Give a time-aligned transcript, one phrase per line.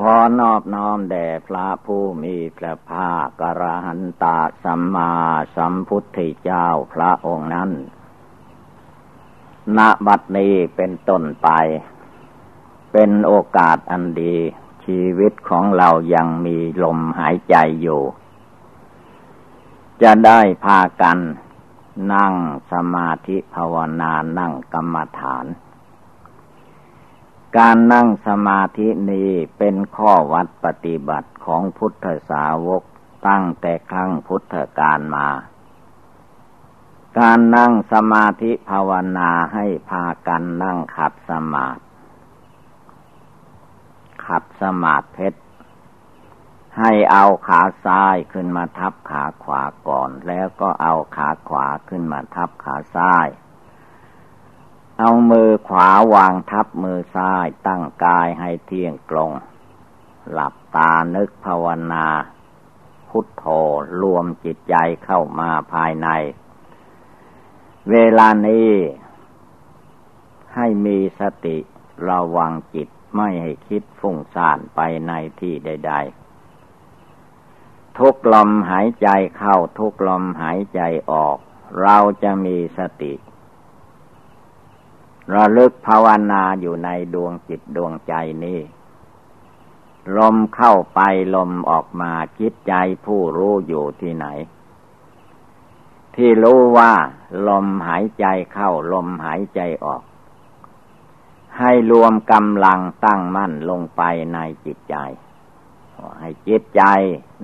[0.00, 5.12] ขอนอบน้อมแด่พระผู้มีพระภาคกระหันตาสัมมา
[5.56, 7.70] สัมพุทธเจ้าพระองค์นั้น
[9.76, 11.48] ณ บัดนี้เป็นต้นไป
[12.92, 14.36] เป็นโอกาสอันดี
[14.84, 18.02] ชีวิตของเรายังมีลมหายใจอยู่
[20.02, 21.18] จะได้พากัน
[22.12, 22.34] นั่ง
[22.72, 25.46] สมาธิภาวนานั่งกรรมฐาน
[27.58, 32.82] การนั่งสมาธินี้เป็นข้อวัดปฏิบัติของพุทธสาวก
[33.28, 35.28] ตั้งแต่ครั้งพุทธกาลมา
[37.18, 41.80] การนั่งสมาธิภาวนาให้พากันนั่งขัดสมาธิ
[44.26, 45.40] ขัดสมาธิเพชร
[46.78, 53.26] ให้เอาขาซ้ายขึ้นมาทับขาขวาก่อน แล้วก็เอาขาขวาขึ้นมาทับขาซ้าย
[55.00, 59.30] เอามือขวาวางทับมือซ้ายตั้งกายให้เที่ยงตรง
[60.32, 62.06] หลับตานึกภาวนา
[63.08, 63.44] พุทโธ
[64.00, 64.74] รวมจิตใจ
[65.04, 66.08] เข้ามาภายใน
[67.90, 68.70] เวลานี้
[70.54, 71.56] ให้มีสติ
[72.08, 75.92] ระวังจิตไม่ให้คิดฟุ้งซ่านไปในที่ใด
[76.74, 80.80] ๆ ทุกลมหายใจเข้าทุกลมหายใจ
[81.10, 81.36] ออก
[81.82, 83.12] เราจะมีสติ
[85.34, 88.60] ระลึกภาวนาอยู่ในดวงจิตดวงใจนี้
[90.16, 91.00] ลมเข้าไป
[91.34, 92.74] ลมออกมาคิดใจ
[93.06, 94.26] ผู้รู้อยู่ที่ไหน
[96.14, 96.92] ที่รู้ว่า
[97.48, 100.02] ลมหายใจเข้าลมหายใจออก
[101.58, 104.02] ให้รวมกำลังตั้งมั่นลงไป
[104.34, 104.96] ในจิตใจ
[106.20, 106.82] ให้จิตใจ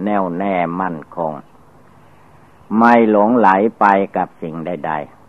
[0.04, 1.32] แน่วแน่มั่นคง
[2.78, 3.48] ไม่หลงไหล
[3.80, 3.84] ไป
[4.16, 5.21] กับสิ่งใด ๆ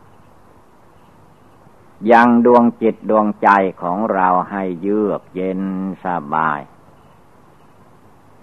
[2.11, 3.49] ยังดวงจิตดวงใจ
[3.81, 5.61] ของเราให้เยือกเย็น
[6.03, 6.59] สบาย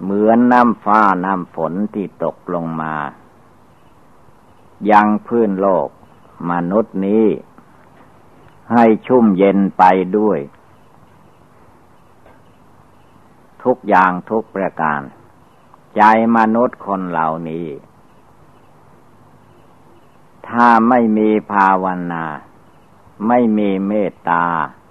[0.02, 2.94] เหมือนน้ำฟ้าน้ำฝนที่ตกลงมา
[4.90, 5.88] ยังพื้นโลก
[6.50, 7.26] มนุษย์นี้
[8.72, 9.84] ให้ชุ่มเย็นไป
[10.18, 10.38] ด้วย
[13.62, 15.00] ทุกอย่างทุกประการ
[15.96, 16.02] ใจ
[16.36, 17.66] มนุษย์คนเหล่านี้
[20.48, 22.24] ถ้าไม่มีภาวนา
[23.28, 24.44] ไม่มีเมตตา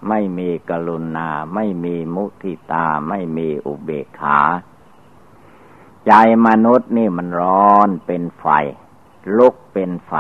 [0.08, 4.40] ไม่มีกรุณา ไม่มีมุทิตา ไม่มีอุเบกขา
[6.08, 6.14] ใจ
[6.48, 8.46] มนุษย์นี่มันร้อนเป็นไฟ
[9.38, 10.14] ลุกเป็นไฟ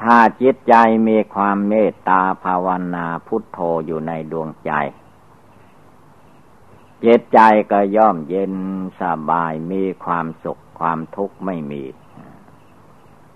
[0.00, 0.74] ถ้าจิตใจ
[1.08, 4.72] มีความเมตตาภาวนาพุทโธอยู่ในดวงใจ
[7.04, 7.40] จิตใจ
[7.70, 8.54] ก็ย่อมเย็น
[9.00, 11.82] สบายมีความสุขความทุกข์ไม่มี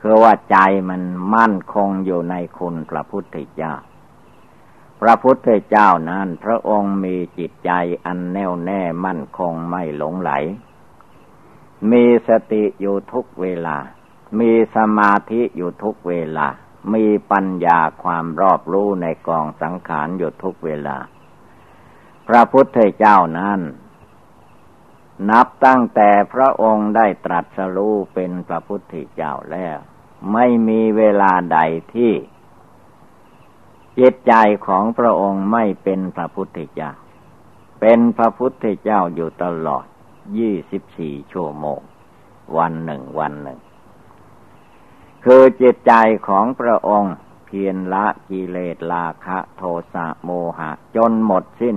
[0.09, 0.59] คือว่าใจ
[0.91, 1.03] มัน
[1.35, 3.75] มั่นคงอยู่ในคุณพระพุทธเจ้า
[5.01, 7.71] พระพุทธเจ้านั้นพระองค์มีจิตใจ
[8.05, 10.31] อันแน่วแน่มั่นคงไม่หลงไหล
[11.91, 13.77] มีสติอยู่ทุกเวลา
[14.41, 16.47] มีสมาธิอยู่ทุกเวลา
[16.95, 20.97] มีปัญญาความรอบรู้ในกองสังขารอยู่ทุกเวลา
[22.29, 23.61] พระพุทธเจ้านั้น
[25.31, 29.81] นับตั้งแต่พระองค์ได้ตรัสรู้เป็นพระพุทธเจ้าแล้ว
[30.33, 31.59] ไม่มีเวลาใด
[31.95, 32.13] ที่
[33.99, 34.35] จิตใจ
[34.67, 36.91] ของพระองค์ไม่เป็นพระพุทธเจ้า
[37.81, 39.87] เป็นพระพุทธเจ้าอยู่ตลอด
[40.39, 41.81] ยี่สิบสี่ชั่วโมง
[42.57, 43.61] วันหนึ่งวันหนึ่ง
[45.25, 45.93] คือจิตใจ
[46.29, 47.15] ของพระองค์
[47.47, 49.63] เพียรละกิเลสราคะโท
[49.93, 51.77] สะโมหะ จนหมดสิ้น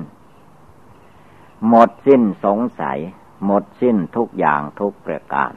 [1.70, 3.00] หมดสิ้นสงสัย
[3.46, 5.52] หมดสิ้นทุกอย่างทุกประการ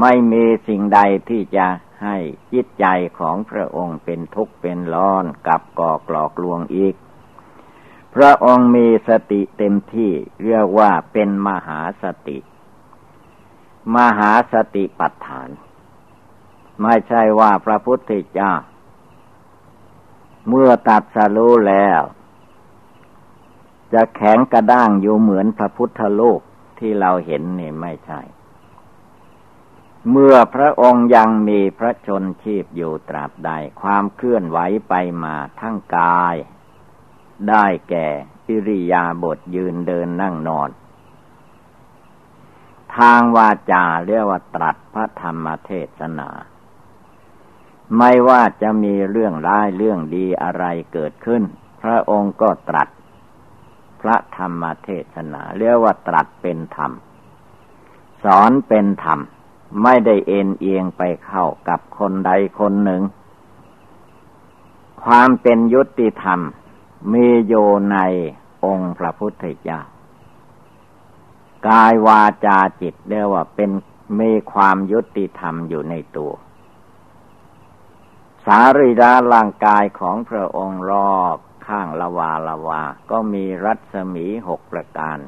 [0.00, 1.66] ไม่มีสิ่งใดที่จะ
[2.02, 2.16] ให้
[2.52, 2.86] จิตใจ
[3.18, 6.94] ของพระองค์เป็นทุกข์เป็นร้อนกับก่อกลอกลวงอีก
[8.14, 10.10] พระองค์มีสติเต็มที่
[10.44, 12.38] เรียกว่าเป็นมหาสติ
[13.96, 15.48] มหาสติปัฏฐาน
[16.82, 18.52] ไม่ใช่ว่าพระพุทธเจ้า
[20.48, 22.00] เมื่อตัดสรู้แล้ว
[23.92, 26.40] จะแข็งกระด้างอยู่เหมือนพระพุทธโลก
[26.78, 28.20] ที่เราเห็นนี่ไม่ใช่
[30.10, 33.50] เมื่อพระองค์ยังมีพระชนชีพอยู่ตราบใด
[33.82, 34.58] ความเคลื่อนไหว
[34.88, 34.94] ไป
[35.24, 36.36] มาทั้งกาย
[37.48, 38.08] ได้แก่
[38.48, 40.72] อิริยาบถยืนเดินนั่งนอนท
[42.96, 46.28] ทางวาจาเรียกว่าตรัสพระธรรมเทศนา
[47.98, 51.42] ไม่ว่าจะมีเรื่องร้ายเรื่องดีอะไรเกิดขึ้น
[51.82, 52.88] พระองค์ก็ตรัส
[54.00, 56.92] พระธรรมเทศนาเรียกว่าตรัสเป็นธรรม
[58.24, 59.20] สอนเป็นธรรม
[59.82, 63.02] ไม่ได้เอ็นเอียงไปเข้ากับคนใดคนหนึ่ง
[65.04, 66.40] ความเป็นยุติธรรม
[67.12, 67.54] มีโย
[67.92, 67.98] ใน
[68.64, 69.80] องค์พระพุทธเจ้า
[71.68, 73.70] กายวาจาจิตเรียกว่าเป็น
[74.20, 76.32] มีความยุติธรรมอยู่ในตัว
[78.46, 81.36] สารีระร่างกายของพระองค์รอบ
[81.66, 85.18] ข้างละวาละวา ก็มีรัศมีหกประการ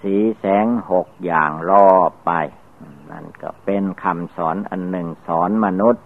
[0.00, 2.32] สีแสงหกอย่างรอบไป
[3.12, 6.04] นั่นก็เป็นคำสอนอันหนึ่งสอนมนุษย์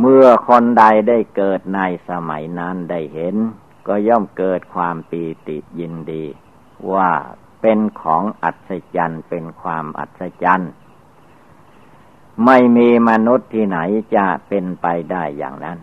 [0.00, 3.36] เมื่อคนใดได้เกิดในสมัยนั้นได้เห็น
[3.86, 6.24] ก็ย่อมเกิดความปีติยินดี
[6.92, 7.10] ว่า
[7.60, 10.72] เป็นของอัศจรรย์เป็นความอัศจรรย์
[12.44, 13.78] ไม่มีมนุษย์ที่ไหน
[14.16, 15.78] จะเป็นไปได้อย่างนั้น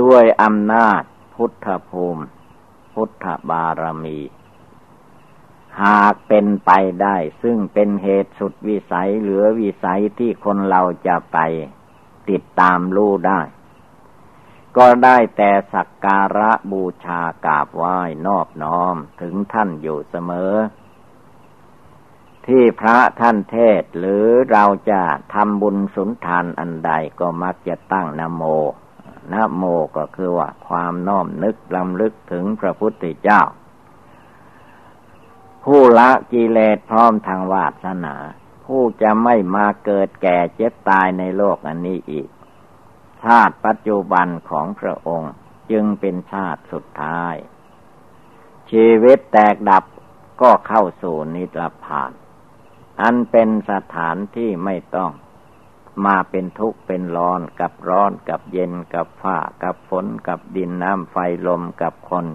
[0.00, 1.02] ด้วยอำนาจ
[1.34, 2.24] พุทธภูมิ
[2.92, 4.18] พุทธบารมี
[5.82, 6.70] หากเป็นไป
[7.02, 11.38] ได้ ซึ่งเป็นเหตุสุดวิสัยเหลือวิสัยที่คนเราจะไป
[12.30, 13.40] ติดตามรู้ได้
[14.76, 20.52] ก็ได้แต่สักการะบูชากราบไหว้นอบน้อมถึงท่านอยู่เสมอ
[22.46, 25.02] ที่พระท่านเทศหรือเราจะ
[25.34, 28.42] ทำบุญสุนทานอันใดก็มักจะตั้งนโม
[29.32, 29.64] นโม
[29.96, 33.42] ก็คือว่าความน้อมนึกลำลึกถึงพระพุทธเจ้า
[35.64, 38.14] ผู้ละกิเลสพร้อมทางวาสนา
[38.64, 42.28] ผู้จะไม่มาเกิดแก่เจ็บตายในโลกอันนี้อีก
[43.24, 45.32] ชาติปัจจุบันของพระองค์
[45.70, 47.34] จึงเป็นชาติสุดท้าย
[48.70, 49.84] ชีวิตแตกดับ
[50.42, 52.12] ก็เข้าสู่นิรพาน
[53.02, 55.10] อันเป็นสถานที่ไม่ต้อง
[56.06, 61.16] มาเป็นทุกข์เป็นร้อนกับร้อนกับเย็นกับฝ้ากับฝนกับดินน้ำไฟ
[61.46, 62.26] ลมกับคน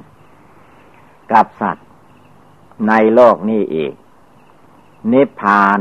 [1.31, 1.88] กับสัตว์
[2.88, 3.94] ในโลกนี้อีก
[5.12, 5.80] นิพพาน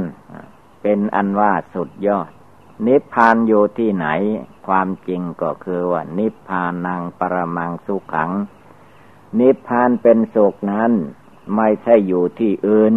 [0.82, 2.30] เป็นอันว่าสุดยอด
[2.86, 4.06] นิพพานอยู่ที่ไหน
[4.66, 8.30] ความจริงก็คือว่า นิพพานังปรมังสุขัง
[9.40, 10.92] นิพพานเป็นสุขนั้น
[11.56, 12.94] ไม่ใช่อยู่ที่อื่น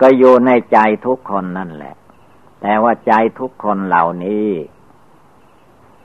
[0.00, 1.94] ก็อยู่ในใจทุกคนนั่นแหละ
[2.60, 4.48] แต่ว่าใจทุกคนเหล่านี้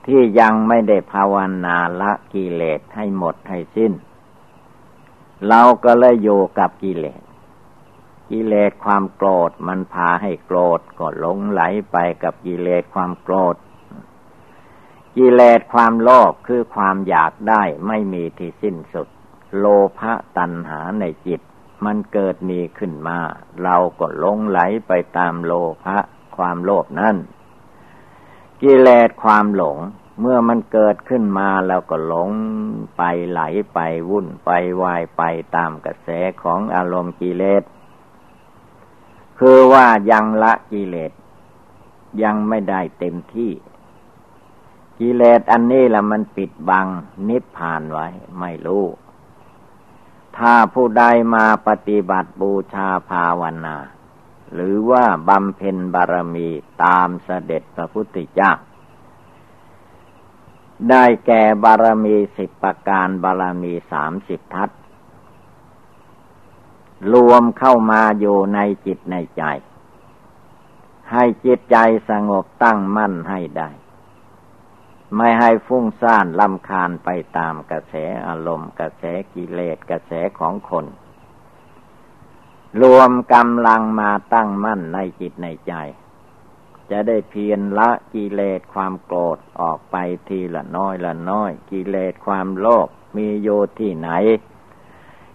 [0.06, 1.34] ที่ยังไม่ได้ภาว
[1.64, 3.92] นาละกิเลสให้หมดให้สิ้น
[5.48, 7.22] เราก็เลยอยู่กับกิเลส
[8.30, 11.62] กิเลสความโกรธมันพาให้โกรธก็หลงไหล
[11.92, 13.56] ไปกับกิเลสความโกรธ
[15.16, 19.08] กิเลสความโลภคือความอยากได้ไม่มีที่สิ้นสุด
[19.58, 19.66] โล
[19.98, 21.40] ภะตัณหาในจิต
[21.84, 23.18] มันเกิดมีขึ้นมา
[23.62, 25.52] เราก็หลงไหลไปตามโล
[25.84, 25.98] ภะ
[26.36, 27.16] ความโลภนั่น
[28.62, 29.78] กิเลสความหลง
[30.20, 32.30] เมื่อมันเกิดขึ้นมาแล้วก็หลง
[32.96, 33.40] ไปไหล
[33.74, 33.78] ไป
[34.10, 34.50] วุ่นไป
[34.82, 35.22] วายไป
[35.56, 36.08] ตามกระแส
[36.42, 37.62] ของอารมณ์กิเลส
[39.38, 41.12] คือว่ายังละกิเลส
[42.22, 43.52] ยังไม่ได้เต็มที่
[44.98, 46.86] กิเลสอันนี้ละมันปิดบัง
[47.28, 48.08] นิพพานไว้
[48.40, 48.84] ไม่รู้
[50.36, 51.04] ถ้าผู้ใด
[51.34, 53.76] มาปฏิบัติบูชาภาวนา
[54.52, 56.48] หรือว่าบำเพ็ญบารมี
[56.84, 58.52] ตามเสด็จพระพุทธเจ้า
[60.90, 64.70] ได้แก่บารมีสิบประการบารมีสามสิบทัศ
[67.12, 69.42] รวมเข้ามาอยู่ในจิตในใจ
[71.12, 71.76] ให้จิตใจ
[72.10, 73.70] สงบตั้งมั่นให้ได้
[75.16, 77.94] ไม่ให้ฟุ้งซ่านลำคาญไปตามกระแส
[78.26, 79.02] อารมณ์กระแส
[79.34, 80.86] กิเลสกระแสของคน
[82.82, 85.74] รวมกำลังมาตั้งมั่นในจิตในใจ
[86.90, 89.96] จะได้เพียรละกิเลสความโกรธออกไป
[90.28, 94.10] ทีละน้อยละน้อย กิเลสความโลภมีโยที่ไหน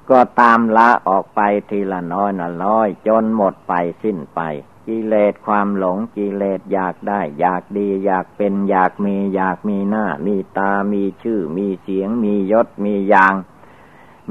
[0.10, 4.42] ก็ตามละออกไปทีละน้อยละน้อย จนหมดไปสิ้นไป
[4.88, 13.34] กิเลสความหลงกิเลสอยากได้ อยากดี อยากเป็นอยากมี อยากมีหน้า มีตามีชื่อ มีเสียง มียศมีอย่าง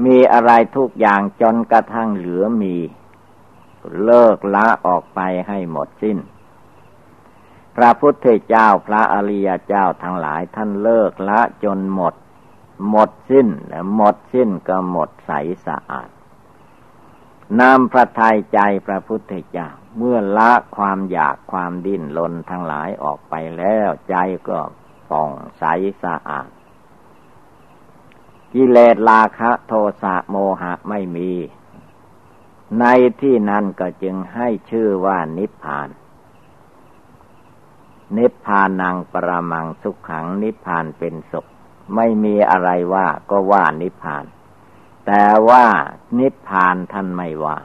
[0.05, 2.75] มีอะไรทุกอย่างจนกระทั่งเหลือมี
[4.03, 6.17] เลิกละออกไปให้หมดสิ้น
[7.75, 12.13] พระพุทธเจ้าพระอริยเจ้าทั้งหลายท่านเลิกละจนหมด
[12.89, 13.47] หมดสิ้น
[13.95, 15.31] หมดสิ้นก็หมดใส
[15.65, 16.09] สะอาด
[17.61, 24.15] นำพระทัยใจพระพุทธเจ้าเมื่อละความอยากความดิ้นรนทั้งหลายออกไปแล้ว ใจ
[24.47, 24.59] ก็
[25.09, 25.63] ป่องใส
[26.03, 26.49] สะอาด
[28.53, 31.31] กิเลสราคะโทสะโมหะไม่มี
[32.79, 32.85] ใน
[33.21, 35.89] ที่นั้นก็จึงให้ชื่อว่านิพพาน
[38.17, 41.45] นิพพานังปรมังสุขขังนิพพานเป็นสุข
[41.95, 44.25] ไม่มีอะไรว่าก็ว่านิพพาน
[45.05, 45.65] แต่ว่า
[46.19, 47.57] นิพพานท่านไม่ว่า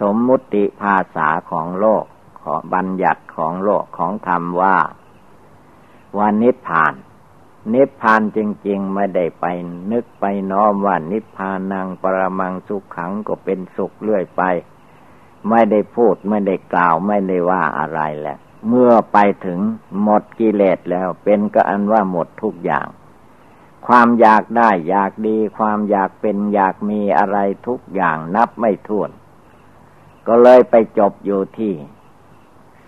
[0.00, 2.04] สมมุติภาษาของโลก
[2.40, 4.78] ขอบัญญัติของโลกของธรรมว่า
[6.18, 6.94] ว่านิพพาน
[7.74, 9.44] นิพพานจริง ๆ ไม่ได้ไป
[9.92, 14.42] นึกไปน้อมว่านิพพานังปรมังสุขขังก็เป็นสุขเรื่อยไป
[15.50, 19.60] ไม่ได้พูดไม่ได้กล่าวไม่ได้ว่าอะไรแหละ เมื่อไปถึง
[20.02, 22.86] หมดกิเลสแล้ว เป็นก็อันว่าหมดทุกอย่าง
[23.86, 29.10] ความอยากได้อยากดี ความอยากเป็นอยากมีอะไรทุกอย่างนับไม่ถ้วน
[30.26, 31.74] ก็เลยไปจบอยู่ที่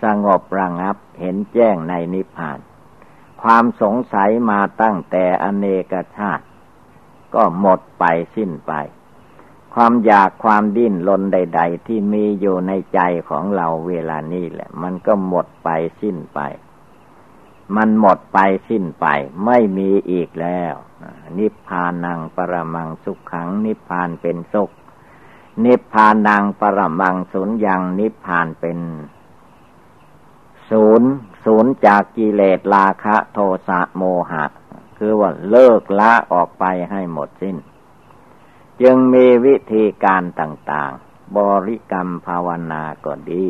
[0.02, 2.58] สงบระงับเห็นแจ้งในนิพพาน
[3.42, 6.44] ความสงสัยมาตั้งแต่อเนกชาติ
[7.34, 8.04] ก็หมดไป
[8.36, 8.72] สิ้นไป
[9.78, 15.68] ความอยากความดิ้นรนใด ๆ ที่มีอยู่ในใจของเราเวลานี้แหละ มันก็หมดไป
[16.00, 16.40] สิ้นไป
[17.76, 19.06] มันหมดไปสิ้นไป
[19.44, 20.74] ไม่มีอีกแล้ว
[21.38, 24.70] นิพพานังปรมังสุขขัง นิพพานเป็นสุข
[25.64, 28.78] นิพพานังปรมังสุญญัง นิพพานเป็น
[30.70, 31.10] ศูนย์
[31.44, 34.44] ศูนย์จากกิเลสราคะ โทสะโมหะ
[34.98, 37.56] คือว่าเลิกละออกไปให้หมดสิ้น
[38.82, 43.46] จึงมีวิธีการต่างๆ บริกรรมภาวนาก็ดี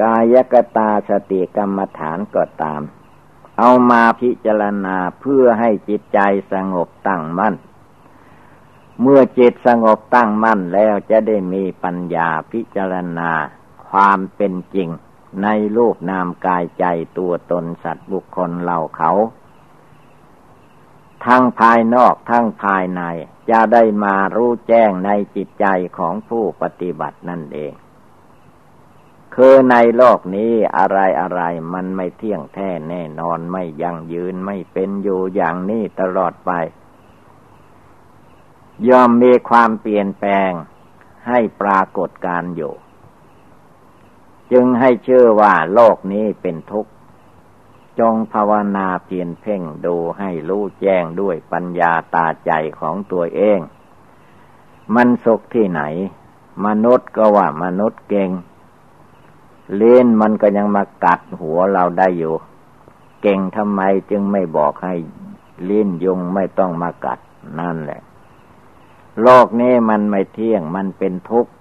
[0.00, 2.82] กายกตาสติกรรมฐานก็ตาม
[3.58, 6.20] เอามาพิจารณาเพื่อให้จิตใจ
[6.52, 7.54] สงบตั้งมั่น
[9.00, 13.30] เมื่อจิตสงบตั้งมั่นแล้วจะได้มีปัญญาพิจารณา
[13.88, 14.88] ความเป็นจริง
[15.42, 16.84] ในรูปนามกายใจ
[17.18, 19.12] ตัวตนสัตว์บุคคลเหล่าเขา
[21.26, 23.02] ทั้งภายนอกทั้งภายใน
[23.50, 25.66] จะได้มารู้แจ้งในจิตใจ
[25.98, 27.72] ของผู้ปฏิบัตินั่นเอง
[29.34, 31.42] คือในโลกนี้อะไรอะไร
[31.74, 36.50] มันไม่เที่ยงแท้แน่นอนไม่ยั่งยืนไม่เป็นอยู่อย่างนี้ตลอดไป
[38.88, 40.52] ย่อมมีความเปลี่ยนแปลง
[41.28, 42.74] ให้ปรากฏการอยู่
[44.52, 46.92] จึงให้เชื่อว่าโลกนี้เป็นทุกข์
[47.98, 53.58] จงภาวนาเพียนเพ่งดูให้รู้แจ้งด้วยปัญญาตาใจของตัวเอง
[54.94, 55.82] มันสุขที่ไหน
[56.66, 58.30] มนุษย์ก็ว่ามนุษย์เก่ง
[59.76, 62.34] เล่นมันก็ยังมากัดหัวเราได้อยู่
[63.22, 63.80] เก่งทำไม
[64.10, 64.94] จึงไม่บอกให้
[65.68, 67.18] ลิ้นยุงไม่ต้องมากัด
[67.60, 68.00] นั่นแหละ
[69.22, 71.52] โลกนี้มันไม่เที่ยง มันเป็นทุกข์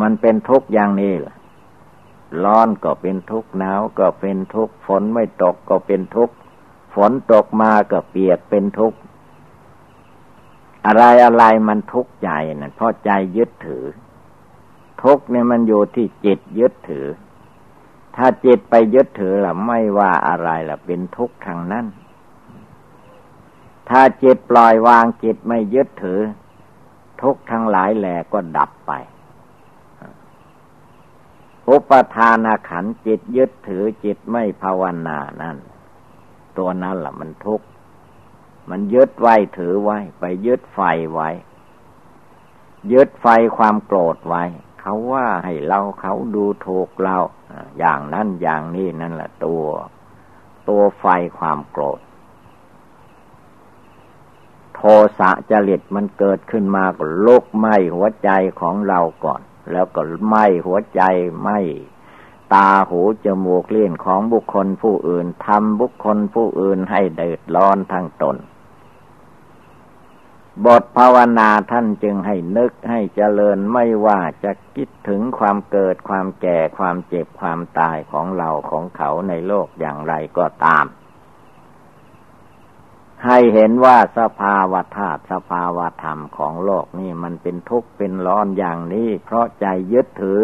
[0.00, 1.34] มันเป็นทุกข์อย่างนี้ล่ะ
[2.44, 6.34] ร้อนก็เป็นทุกข์หนาวก็เป็นทุกข์ฝนไม่ตกก็เป็นทุกข์
[6.94, 8.98] ฝนตกมาก็เปียกเป็นทุกข์
[10.86, 13.84] อะไรอะไรมันทุกข์ใจนะ่ะเพราะใจยึดถือ
[15.02, 17.06] ทุกข์เนี่ยมันอยู่ที่จิตยึดถือ
[18.16, 21.86] ถ้าจิตไปยึดถือล่ะไม่ว่าอะไรล่ะเป็นทุกข์ทางนั้น
[23.88, 26.20] ถ้าจิตปล่อยวางจิตไม่ยึดถือ
[27.22, 28.92] ทุกทั้งหลายแหล่ก็ดับไป
[31.68, 35.56] อุปทานขันจิตยึดถือจิตไม่ภาวนานั่น
[36.58, 37.66] ตัวนั้นล่ะมันทุกข์
[38.70, 40.80] มันยึดไว้ถือไว้ ไปยึดไฟ
[41.12, 41.28] ไว้
[42.92, 44.44] ยึดไฟความโกรธไว้
[44.80, 47.18] เขาว่าให้เราเขาดูถูกเรา
[47.78, 49.64] อย่างนั้นอย่างนี้นั่นแหละตัว
[50.68, 51.06] ตัวไฟ
[51.38, 52.00] ความโกรธ
[54.74, 54.80] โท
[55.18, 58.30] สะจริตมันเกิดขึ้นมาก็ลุกไหม้หัวใจ
[58.60, 59.40] ของเราก่อน
[59.72, 61.02] แล้วก็ไหม้หัวใจ
[61.42, 61.58] ไหม้
[62.54, 68.36] ตาหูจมูกเลี้ยนของบุคคลผู้อื่นทำบุคคลผู้อื่นให้เดือดร้อนทั้งตน
[70.64, 80.84] บทภาวนาท่านจึงให้นึกให้เจริญไม่ว่าจะคิดถึงความเกิดความแก่ความเจ็บความตายของเราของเขาในโลกอย่างไรก็ตาม
[83.26, 90.40] ให้เห็นว่าสภาวะธาตุสภาวะธรรมของโลกนี่มันเป็นทุกข์เป็นร้อนอย่างนี้ เพราะใจยึดถือ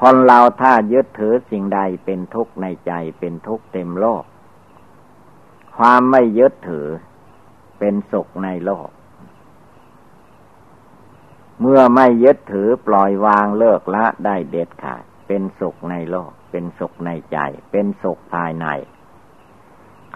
[0.00, 4.24] คนเราถ้ายึดถือสิ่งใดเป็นทุกข์ในใจเป็นทุกข์เต็มโลก
[5.76, 6.86] ความไม่ยึดถือ
[7.78, 8.88] เป็นสุขในโลก
[11.60, 17.38] เมื่อไม่ยึดถือปล่อยวางเลิกละได้เด็ดขาด เป็นสุขในโลก เป็นสุขในใจ
[17.70, 18.66] เป็นสุขภายใน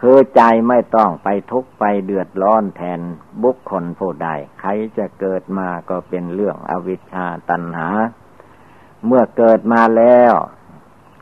[0.01, 3.01] คือใจไม่ต้องไปทุกข์ไปเดือดร้อนแทน
[3.43, 4.29] บุคคลผู้ใด
[4.61, 7.89] ใครจะเกิดมาก็เป็นเรื่องอวิชชาตัณหา
[9.07, 10.33] เมื่อเกิดมาแล้ว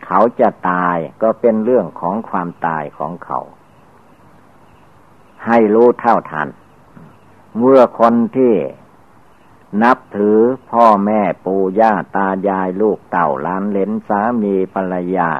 [0.06, 3.40] เขาจะตายก็เป็นเรื่องของความตายของเขา
[5.46, 6.48] ให้รู้เท่าทัน
[7.58, 8.54] เมื่อคนที่
[9.82, 10.38] นับถือ
[10.70, 15.30] พ่อแม่ปู่ย่าตายายลูกเต่าล้านเลนสามีภรรยา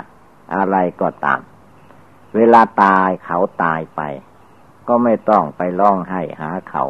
[0.55, 1.41] อะไรก็ตาม
[2.35, 4.01] เวลาตายเขาตายไป
[4.89, 6.85] ก็ไม่ต้องไปร้องไห้หาเขา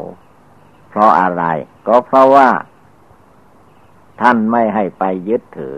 [0.89, 1.45] เพราะอะไร
[1.87, 2.49] ก็เพราะว่า
[4.21, 5.75] ท่านไม่ให้ไปยึดถือ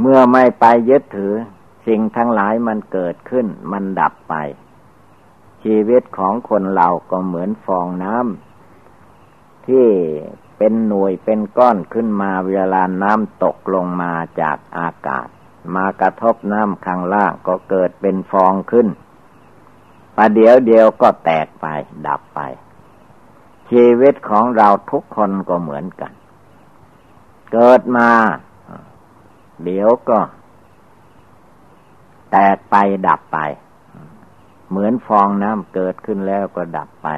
[0.00, 1.32] เมื่อไม่ไปยึดถือ
[1.86, 4.34] สิ่งทั้งหลายมันเกิดขึ้น มันดับไป
[5.62, 9.86] ชีวิตของคนเราก็เหมือนฟองน้ำที่
[10.58, 15.28] เป็นหน่วยเป็นก้อนขึ้นมาเวลาน้ำตกลงมาจากอากาศ
[15.74, 18.88] มากระทบน้ำข้างล่างก็เกิดเป็นฟองขึ้น
[20.16, 21.66] ประเดี๋ยวเดียวก็แตกไป
[22.06, 22.40] ดับไป
[23.70, 26.12] ชีวิตของเราทุกคนก็เหมือนกัน
[27.52, 28.10] เกิดมา
[29.64, 30.18] เดี๋ยวก็
[32.32, 32.76] แตกไป
[33.08, 33.38] ดับไป
[34.70, 37.08] เหมือนฟองน้ำเกิดขึ้นแล้วก็ดับไป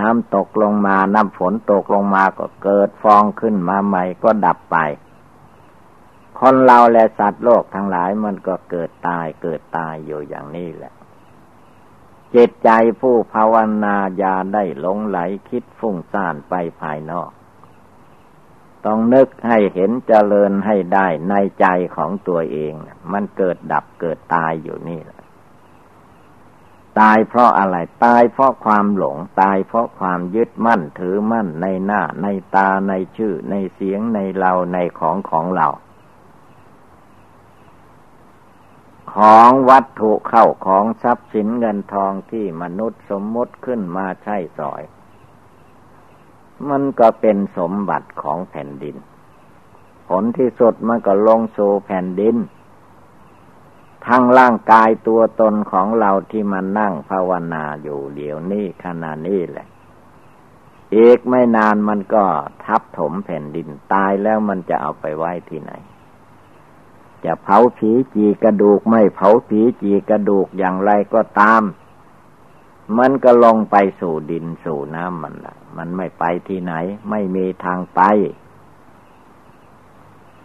[0.00, 4.76] น้ำตกลงมา น้ำฝนตกลงมาก็เกิดฟองขึ้นมาใหม่ก็ดับไป
[6.40, 10.92] คนเราและสัตว์โลกทั้งหลายมันก็เกิดตายเกิดตายอยู่อย่างนี้แหละ
[12.34, 17.30] จิตใจผู้ภาวนาญาได้หลงไหลคิดฟุ้งซ่านไปภายนอก
[18.86, 21.66] ต้องนึกให้เห็นเจริญให้ได้ในใจ
[21.96, 22.72] ของตัวเอง
[23.12, 25.20] มันเกิดดับเกิดตายอยู่นี่แหละ
[27.00, 32.26] ตายเพราะอะไร ตายเพราะความหลง ตายเพราะความยึดมั่นถือมั่นในหน้า ใน
[32.56, 35.68] ตาในชื่อ ในเสียงในเราในของของเรา
[39.16, 44.82] ของวัตถุเข้าของทรัพย์สินเงินทองที่มนุษย์สมมติขึ้นมาใช้สอย
[46.68, 48.96] มันก็เป็นสมบัติของแผ่นดิน
[50.08, 52.36] ผลที่สุดมันก็ลงสู่แผ่นดิน
[54.06, 59.66] ทั้งร่างกายตัวตนของเราที่มันนั่งภาวนาอยู่เดี๋ยวนี้ขณะนี้แหละ
[60.96, 62.24] อีกไม่นานมันก็
[62.64, 65.72] ทับถมแผ่นดินตายแล้วมันจะเอาไปไว้ที่ไหน
[67.24, 71.62] จะเผาผีจีกระดูกไม่เผาผีจีกระดูกอย่างไรก็ตาม
[72.98, 76.72] มันก็ลงไปสู่ดินสู่น้ำมันละมันไม่ไปที่ไหน
[77.10, 78.00] ไม่มีทางไป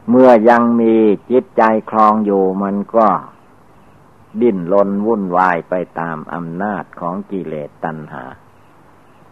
[0.10, 0.96] เมื่อยังมี
[1.32, 3.08] จิตใจคลองอยู่มันก็
[4.42, 8.24] ดิ้นลนวุ่นวายไปตามอำนาจของกิเลสตัณหา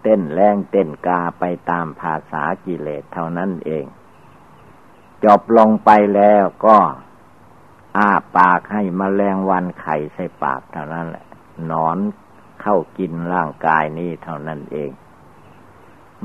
[0.01, 3.85] เต้นแรงเต้นกาไปตามภาษากิเลสเท่านั้นเอง
[5.23, 6.77] จบลงไปแล้วก็
[7.97, 11.25] อ้าปากให้มแมลงวันไข่ใส่ปากเท่านั้นแหละ
[11.71, 11.97] นอน
[12.61, 14.91] เข้ากินร่างกายนี้เท่านั้นเอง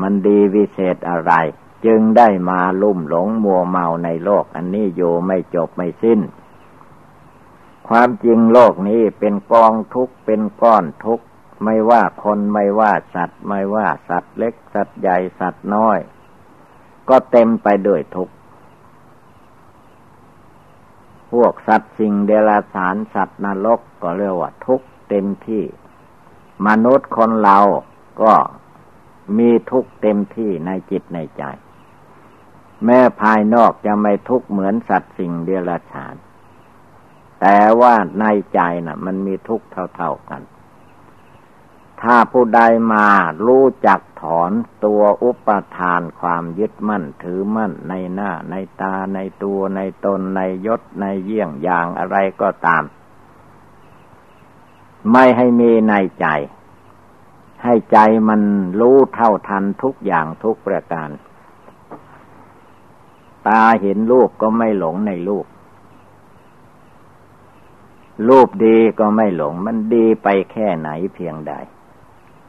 [0.00, 1.32] มันดีวิเศษอะไร
[1.86, 6.20] จึงได้มาลุ่มหลงมัวเมาในโลก อันนี้อยู่ไม่จบไม่สิ้น
[7.88, 11.24] ความจริงโลกนี้เป็นกองทุกข์เป็นก้อนทุกข์
[11.64, 15.98] ไม่ว่าคนไม่ว่าสัตว์ ไม่ว่าสัตว์เล็กสัตว์ใหญ่สัตว์น้อย
[17.08, 18.34] ก็เต็มไปด้วยทุกข์
[21.34, 25.64] พวกสัตว์สิ่งเดรัจฉานสัตว์นรกก็เรียกว่าทุกเต็มที่
[26.66, 27.58] มนุษย์คนเรา
[28.22, 28.34] ก็
[29.38, 31.42] มีทุกเต็มที่ในจิตในใจ
[32.84, 36.14] แม้ภายนอกจะไม่ทุกเหมือนสัตว์สิ่งเดรัจฉาน
[37.40, 39.60] แต่ว่าในใจนะ่ะ มันมีทุก
[39.96, 40.42] เท่าๆกัน
[42.04, 42.60] ถ้าผู้ใด
[42.92, 43.06] มา
[43.46, 44.50] รู้จักถอน
[44.84, 52.84] ตัวอุปทานความยึดมั่นถือมั่นในหน้า ในตาในตัวในตนในยศในเยี่ยงอย่างอะไรก็ตาม
[55.12, 56.26] ไม่ให้มีในใจ
[57.62, 58.42] ให้ใจมัน
[58.80, 61.10] รู้เท่าทันทุกอย่างทุกประการ
[63.48, 65.46] ตาเห็นรูปก็ไม่หลงในรูป
[68.28, 71.54] รูปดีก็ไม่หลง มันดีไปแค่ไหนเพียงใด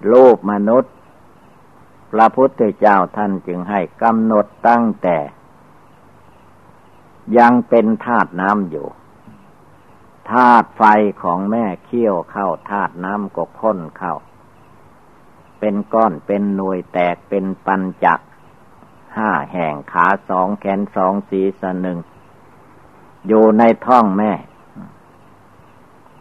[0.09, 0.93] โลกมนุษย์
[2.11, 5.17] พระพุทธเจ้าท่านจึงให้กำหนดตั้งแต่
[7.37, 8.87] ยังเป็นธาตุน้ำอยู่
[10.31, 10.83] ธาตุไฟ
[11.21, 14.15] ของแม่เคี่ยวเข้าธาตุน้ำก็ข้นเข้า
[15.59, 18.19] เป็นก้อนเป็นหน่วยแตกเป็นปัญจัก
[19.17, 21.97] ห้าแห่งขาสองแขนสองสีสหนึ่ง
[23.27, 24.31] อยู่ในท้องแม่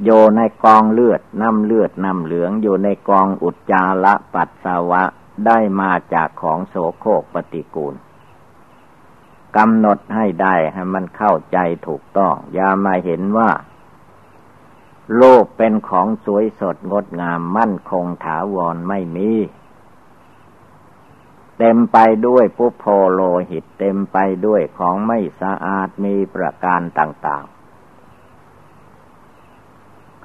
[0.02, 5.02] โยในกองเลือดน้ำเลือดน้ำเหลืองอยู่ในกองอุจจาระปัสสาวะ
[5.46, 7.94] ได้มาจากของโสโครกปฏิกูล
[9.57, 13.50] กำหนดให้ได้ให้มันเข้าใจถูกต้อง อย่ามาเห็นว่า
[15.16, 19.30] โลกเป็นของสวยสดงดงามมั่นคงถาวรไม่มี
[21.59, 27.44] เต็มไปด้วยปุโพโลหิต เต็มไปด้วยของไม่สะอาดมีประการต่าง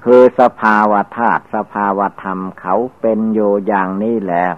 [0.04, 4.54] คือสภาวธาตุสภาวธรรมเขาเป็นอยู่อย่างนี้แล้ว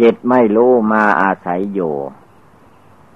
[0.00, 1.94] จิตไม่รู้มาอาศัยอยู่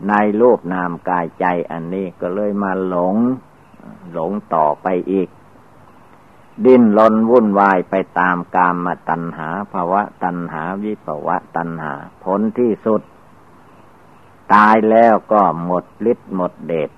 [0.09, 3.17] ในรูปนามกายใจอันนี้ก็เลยมาหลง
[4.12, 5.29] หลงต่อไปอีก
[6.65, 11.93] ดิ้นรนวุ่นวายไปตามกามมาตัณหาภาวะตัณหาวิภาวะตัณหา
[12.25, 13.03] ผลที่สุด
[14.55, 16.91] ตายแล้วก็หมดฤทธิ์หมดเดช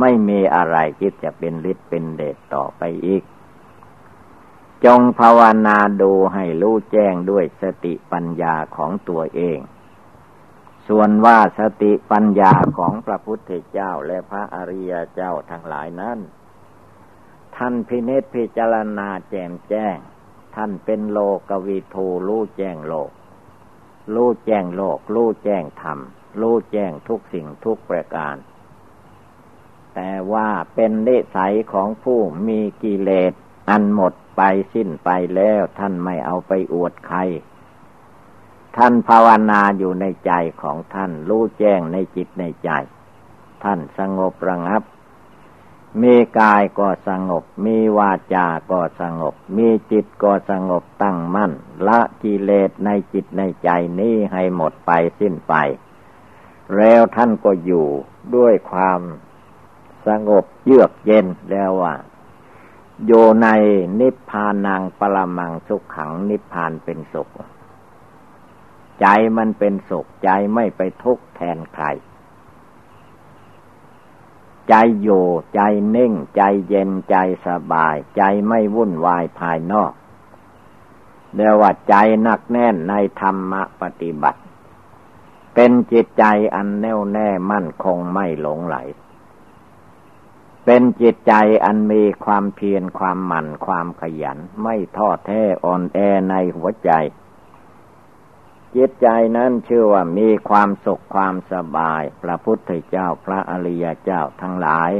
[0.00, 3.22] ไม่มีอะไรที่จะเป็นฤทธิ์เป็นเดชต่อไปอีก
[4.84, 9.58] จงภาวนาดูให้รู้แจ้งด้วยสติปัญญาของตัวเอง
[10.88, 16.18] ส่วนว่าสติปัญญาของพระพุทธเจ้าและพระอริยเจ้าทั้งหลายนั้น
[17.56, 19.96] ท่านพินิจพิจารณาแจ่มแจ้ง
[20.54, 23.10] ท่านเป็นโลกวิทูรู้แจ้งโลก
[24.14, 25.98] รู้แจ้งโลก รู้แจ้งธรรม
[26.40, 28.36] รู้แจ้งทุกสิ่งทุกประการ
[29.94, 33.32] แต่ว่าเป็นนิสัยของผู้มีกิเลส
[33.70, 34.42] อันหมดไป
[34.74, 37.18] สิ้นไปแล้ว ท่านไม่เอาไปอวดใคร
[38.76, 42.70] ท่านภาวนาอยู่ในใจของท่าน รู้แจ้งในจิตในใจ
[43.64, 44.82] ท่านสงบระงับ
[46.02, 51.52] มีกายก็สงบ มีวาจาก็สงบ มีจิตก็สงบตั้งมั่น
[51.86, 55.54] ละกิเลสในจิตในใจนี้ให้หมดไปสิ้นไป
[56.76, 57.86] แล้วท่านก็อยู่
[58.36, 59.00] ด้วยความ
[60.06, 61.94] สงบเยือกเย็นแล้วว่า
[63.06, 63.12] โย
[63.42, 63.48] ใน
[64.00, 67.28] นิพพานังปรมังสุขขังนิพพานเป็นสุข
[69.00, 71.84] ใจมันเป็นสุข ใจไม่ไปทุกข์แทนใคร
[74.68, 75.08] ใจโย
[75.54, 75.60] ใจ
[75.96, 79.92] นิ่ง ใจเย็นใจสบาย ใจไม่วุ่นวายภายนอก
[81.34, 84.40] เรียกว่าใจหนักแน่นในธรรมปฏิบัติ
[85.54, 88.76] เป็นจิตใจอันแน่วแน่มั่นคงไม่หลงไหล
[90.64, 95.98] เป็นจิตใจอันมีความเพียรความหมั่นความขยัน ไม่ท้อแท้อ่อนแอ
[96.30, 96.90] ในหัวใจ
[98.74, 104.92] จิตใจนั้นชื่อว่ามีความสุขความสบาย พระพุทธเจ้าพระอริยเจ้าทั้งหลาย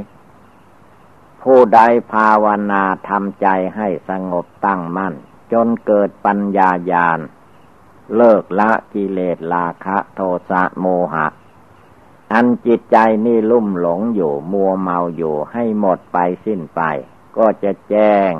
[1.42, 1.80] ผู้ใด
[2.12, 3.46] ภาวนาทำใจ
[3.76, 5.14] ให้สงบตั้งมั่น
[5.52, 7.18] จนเกิดปัญญาญาณ
[8.16, 10.20] เลิกละกิเลสราคะโท
[10.50, 11.26] สะโมหะ
[12.32, 16.80] อันจิตใจนี่ลุ่มหลงอยู่มัวเมาอยู่ให้หมดไปสิ้นไป
[17.36, 18.32] ก็จะแจ้ง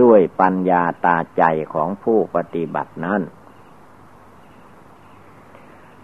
[0.00, 3.22] ด้วยปัญญาตาใจของผู้ปฏิบัตินั้น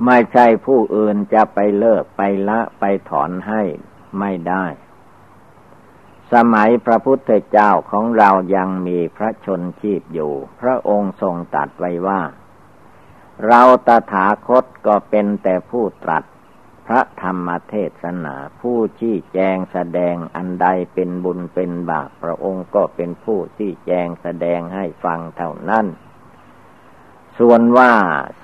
[0.05, 3.63] ไม่ใช่ผู้อื่นจะไปเลิกไปละไปถอนให้
[4.19, 4.67] ไม่ได้
[6.33, 12.21] สมัยพระพุทธเจ้าของเรายังมีพระชนชีพอยู่ พระองค์ทรงตัดไว้ว่า
[13.47, 16.25] เราตถาคตก็เป็นแต่ผู้ตรัส
[16.87, 25.87] พระธรรมเทศนา ผู้ชี้แจงแสดงอันใดเป็นบุญเป็นบาปพระองค์ก็เป็นผู้ชี้แจงแสดงให้ฟังเท่านั้น
[27.39, 27.93] ส่วนว่า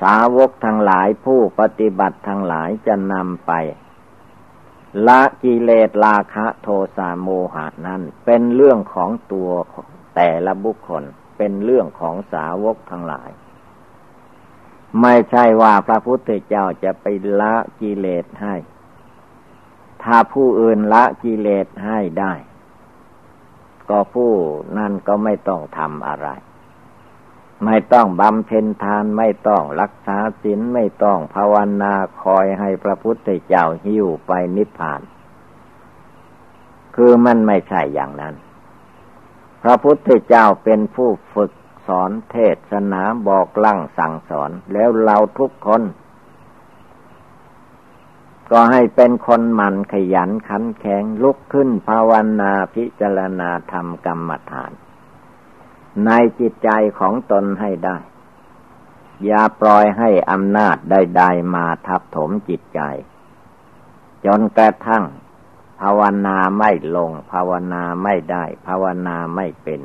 [0.02, 3.52] สาวกทั้งหลายผู้ปฏิบัติทั้งหลายจะนำไป
[5.06, 9.50] ละกิเลสราคะโทสะโมหะนั้น เป็นเรื่องของตัว
[10.16, 11.04] แต่ละบุคคล
[11.38, 13.30] เป็นเรื่องของสาวกทั้งหลาย
[15.00, 17.06] ไม่ใช่ว่าพระพุทธเจ้าจะไป
[17.40, 18.54] ละกิเลสให้
[20.02, 22.32] ถ้าผู้อื่นละกิเลสให้ได้
[23.88, 24.32] ก็ผู้
[24.78, 26.28] นั่นก็ไม่ต้องทำอะไร
[27.64, 35.00] ไม่ต้องบำเพ็ญทานไม่ต้องรักษาศีลไม่ต้องภาวนาคอยให้พระพุทธเจ้าหิ้วไปนิพพาน
[36.96, 38.34] คือมันไม่ใช่อย่างนั้น
[39.62, 41.50] พระพุทธเจ้าเป็นผู้ฝึก
[41.86, 42.36] สอนเท
[42.70, 45.82] ศนาบอกลั่งสั่งสอน แล้วเราทุกคน
[48.50, 54.72] ก็ให้เป็นคนหมั่นขยันขันแข็งลุกขึ้นภาวนาพิจารณาธรรมกรรมฐาน
[56.04, 57.98] ในจิตใจของตนให้ได้
[59.24, 62.80] อย่าปล่อยให้อำนาจใดๆมาทับถมจิตใจ
[64.26, 65.04] จนกระทั่ง
[65.80, 69.80] ภาวนาไม่ลง ภาวนาไม่ได้ ภาวนาไม่เป็น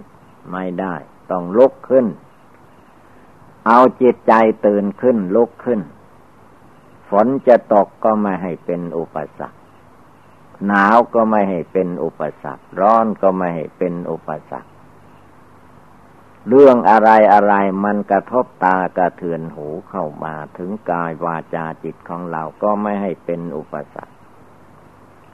[0.51, 0.95] ไม่ได้
[1.31, 2.05] ต้องลุกขึ้น
[3.67, 4.33] เอาจิตใจ
[4.65, 5.81] ตื่นขึ้นลุกขึ้น
[7.09, 9.57] ฝนจะตกก็ไม่ให้เป็นอุปสรรค
[10.67, 14.69] หนาวก็ไม่ให้เป็นอุปสรรค ร้อนก็ไม่ให้เป็นอุปสรรค
[16.49, 24.13] เรื่องอะไรอะไรมันกระทบตากระเทือนหูเข้ามาถึงกายวาจาจิตของเราก็ไม่ให้เป็นอุปสรรค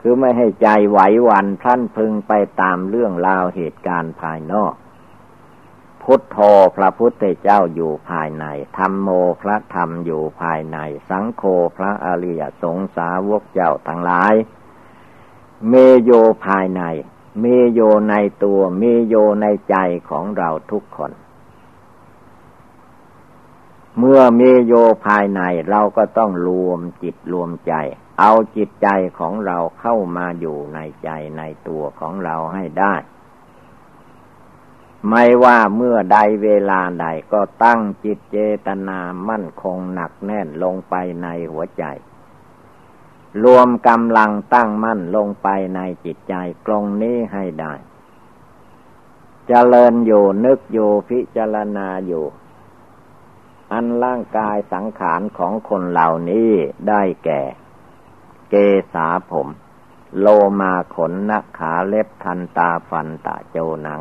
[0.00, 4.74] คือไม่ให้ใจไหวหวันพลันพึงไปตามเรื่องราวเหตุการณ์ภายนอก
[6.04, 6.38] พุทโธ
[6.76, 8.44] พระพุทธเจ้าอยู่ภายใน
[8.78, 9.08] ธรรมโม
[9.42, 11.42] พระธรรมอยู่ภายใน สังโฆ
[11.76, 14.34] พระอริยสงสาวกเจ้าทั้งหลาย
[15.68, 16.10] เมโย
[16.46, 16.82] ภายใน
[17.40, 18.14] เมโยใน
[18.44, 19.76] ตัว เมโยในใจ
[20.10, 21.12] ของเราทุกคน
[23.98, 24.72] เมื่อเมโย
[25.06, 27.74] ภายในเราก็ต้องรวมจิตรวมใจ
[28.20, 28.88] เอาจิตใจ
[29.18, 32.94] ของเราเข้ามาอยู่ในใจในตัวของเราให้ได้
[35.08, 41.84] ไม่ว่าเมื่อใดเวลาใดก็ตั้งจิตเจตนามั่นคงหนักแน่นลงไปในหัวใจ
[43.44, 46.34] รวมกำลังตั้งมั่นลงไปในจิตใจ
[46.66, 47.84] กลงนี้ให้ได้จ
[49.48, 52.24] เจริญอยู่นึกอยู่พิจารณาอยู่
[53.72, 56.50] อันร่างกายสังขารของคนเหล่านี้
[56.88, 57.42] ได้แก่
[58.50, 58.54] เก
[58.94, 59.48] ษาผม
[60.20, 60.26] โล
[60.60, 64.00] มาขนนักขาเล็บทันตาฟันตาโจหนัง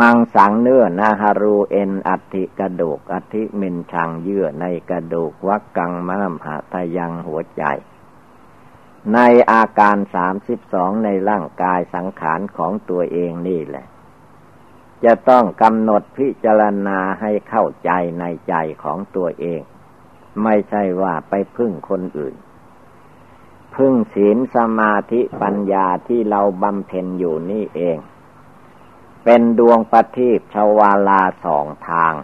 [0.00, 7.64] มังสังเนื้อนาฮารูเอ็นอัติกระดูกอธิมินชังเยื่อในกระดูกวักกังมะมหาทยังหัวใจ
[9.12, 9.18] ใน
[9.52, 13.86] อาการสามสิบสองในร่างกายสังขารของตัวเองนี่แหละ
[15.04, 19.60] จะต้องกำหนดพิจารณาให้เข้าใจในใจของตัวเอง
[20.42, 22.34] ไม่ใช่ว่าไปพึ่งคนอื่น
[23.74, 27.98] พึ่งศีลสมาธิปัญญาที่เราบำเพ็ญอยู่นี่เอง
[29.24, 32.14] เป็นดวงประทีปชวาลาสองทาง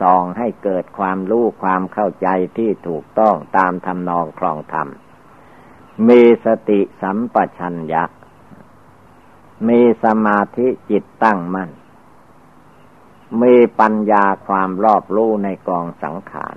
[0.00, 4.88] ส่องให้เกิดความรู้ความเข้าใจที่ถูกต้องตามทำนองครองธรรม
[6.08, 8.04] มีสติสัมปชัญญะ
[9.68, 11.70] มีสมาธิจิตตั้งมั่น
[13.42, 16.56] มีปัญญาความรอบรู้ในกองสังขาร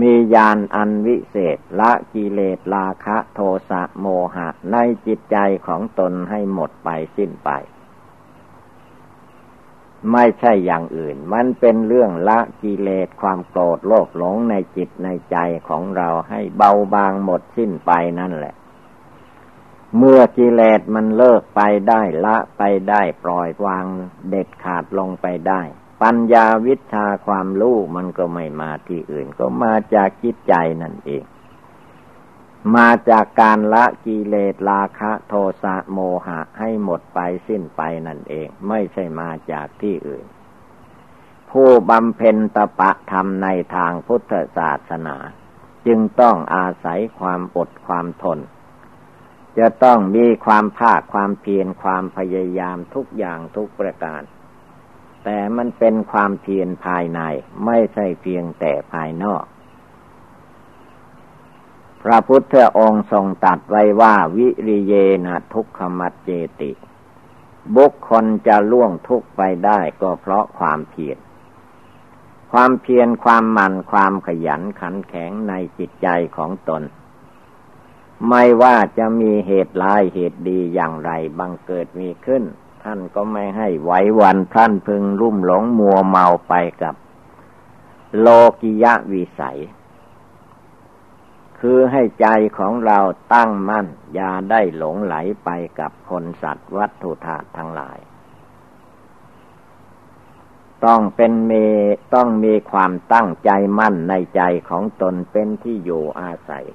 [0.00, 7.50] มีญาณอันวิเศษละกิเลสราคะโทสะโมหะในจิตใจของตนให้หมดไปสิ้นไป
[10.12, 15.36] ไม่ใช่อย่างอื่น มันเป็นเรื่องละกิเลสความโกรธโลภหลงในจิตในใจ
[15.68, 18.54] ของเราให้เบาบางหมดสิ้นไปนั่นแหละ
[19.98, 23.84] เมื่อกิเลสมันเลิกไปได้ละไปได้ปล่อยวาง
[24.28, 25.62] เด็ดขาดลงไปได้
[26.02, 31.24] ปัญญาวิชาความรู้มันก็ไม่มาที่อื่นก็มาจากจิตใจนั่นเอง
[32.76, 40.26] มาจากการละกิเลสราคะโทสะโมหะให้หมดไปสิ้นไปนั่นเอง ไม่ใช่มาจากที่อื่น
[41.50, 45.16] ผู้บำเพ็ญตปะธรรมในทางพุทธศาสนา
[45.86, 48.38] จึงต้องอาศัยความอดความทน
[49.58, 54.22] จะต้องมีความภาคความเพียรความพยายามทุกอย่างทุกประการ
[55.24, 57.20] แต่มันเป็นความเพียรภายใน
[57.66, 59.44] ไม่ใช่เพียงแต่ภายนอก
[62.04, 66.70] พระพุทธองค์ทรงตัดไว้ว่าวิริเยนะทุกขมัดเจติ
[67.76, 71.18] บุคคลจะล่วงทุกไปได้ก็เพราะความเพียร
[72.52, 76.82] ความเพียรความหมันความขยันขันแข็งในจิตใจของตน
[78.28, 82.42] ไม่ว่าจะมีเหตุร้ายเหตุดีอย่างไรบังเกิดมีขึ้น
[82.82, 86.94] ท่านก็ไม่ให้ไหววันท่านพึงรุ่มหลงมัวเมาไปกับ
[88.20, 88.26] โล
[88.60, 89.58] กิยะวิสัย
[91.60, 92.26] คือให้ใจ
[92.58, 92.98] ของเรา
[93.34, 95.14] ตั้งมั่น อย่าได้หลงไหล
[95.44, 97.98] ไปกับคนสัตว์วัตถุธาตุทั้งหลาย
[100.84, 101.52] ต้องเป็นเม
[102.14, 106.66] ต้องมีความตั้งใจมั่นในใจของตนเป็นที่อยู่อาศัย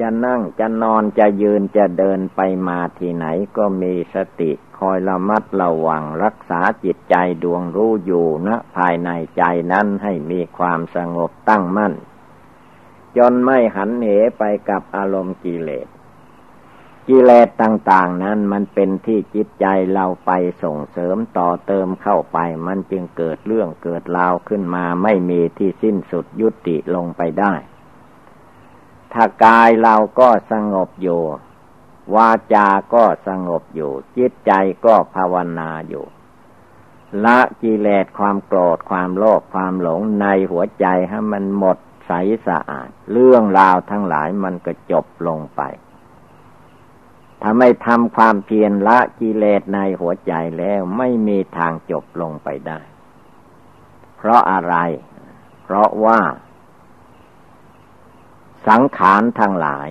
[0.00, 3.26] จะนั่งจะนอนจะยืนจะเดินไปมาที่ไหน
[3.56, 11.92] ก็มีสติคอยระมัดระวังรักษาจิตใจดวงรู้อยู่นะภายในใจนั้นให้มีความสงบตั้งมั่น
[13.18, 15.88] จนไม่หันเหไปกับอารมณ์กิเลส
[17.08, 20.30] กิเลสต่างๆนั้นมันเป็นที่จิตใจเราไป
[20.62, 27.54] ส่งเสริมต่อเติมเข้าไป มันจึงเกิดเรื่องเกิดราวขึ้นมาไม่มีที่สิ้นสุดยุติลงไปได้
[29.12, 31.22] ถ้ากายเราก็สงบอยู่
[32.14, 34.52] วาจาก็สงบอยู่ จิตใจ
[34.84, 36.04] ก็ภาวนาอยู่
[37.24, 42.12] ละกิเลสความโกรธความโลภความหลงในหัวใจให้มันหมด ใส
[42.46, 45.62] สะอาด เรื่องราวทั้งหลายมันก็จบลงไป
[47.42, 52.80] ถ้าไม่ทำความเพียรละกิเลสในหัวใจแล้วไม่มีทางจบลงไปได้
[54.16, 54.74] เพราะอะไร
[55.62, 56.20] เพราะว่า
[58.68, 59.88] สังขารทั้งหลาย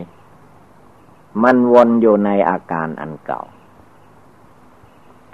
[1.44, 3.44] มันวนอยู่ในอาการอันเก่า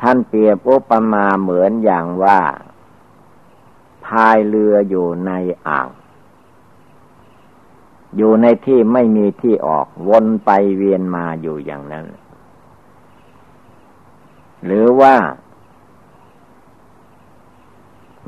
[0.01, 2.39] ท่านเปรียบอุปมาเหมือนอย่างว่า
[4.05, 5.31] พายเรืออยู่ใน
[5.67, 5.87] อ่าง
[8.17, 12.05] อยู่ในที่ไม่มีที่ออกวนไปเวียนมาอยู่อย่างนั้น
[14.65, 15.15] หรือว่า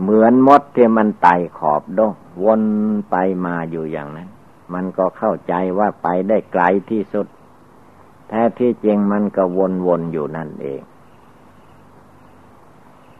[0.01, 2.61] เหมือนมดที่มันไต่ขอบดงวน
[3.09, 4.29] ไปมาอยู่อย่างนั้น
[4.73, 7.27] มันก็เข้าใจว่าไปได้ไกลที่สุด
[8.27, 9.43] แท้ที่จริงมันก็
[9.87, 10.81] วนๆอยู่นั่นเอง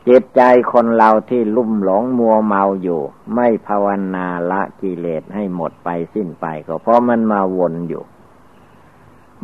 [0.08, 0.42] จิตใจ
[0.72, 3.00] คนเราที่ลุ่มหลงมัวเมาอยู่
[3.34, 8.04] ไม่ภาวนาละกิเลสให้หมดไปสิ้นไปก็เพราะมันมาวนอยู่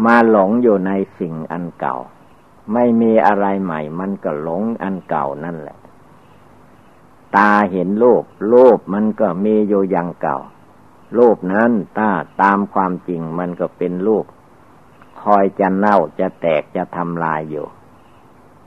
[0.04, 1.96] มาหลงอยู่ในสิ่งอันเก่า
[2.72, 5.78] ไม่มีอะไรใหม่ มันก็หลงอันเก่านั่นแหละ
[7.36, 10.38] ตาเห็นรูปรูปมันก็มีอยู่อย่างเก่า
[11.18, 12.10] รูปนั้นถ้า
[12.42, 14.24] ตามความจริงมันก็เป็นรูป
[15.22, 17.66] คอยจะเน่าจะแตกจะทำลายอยู่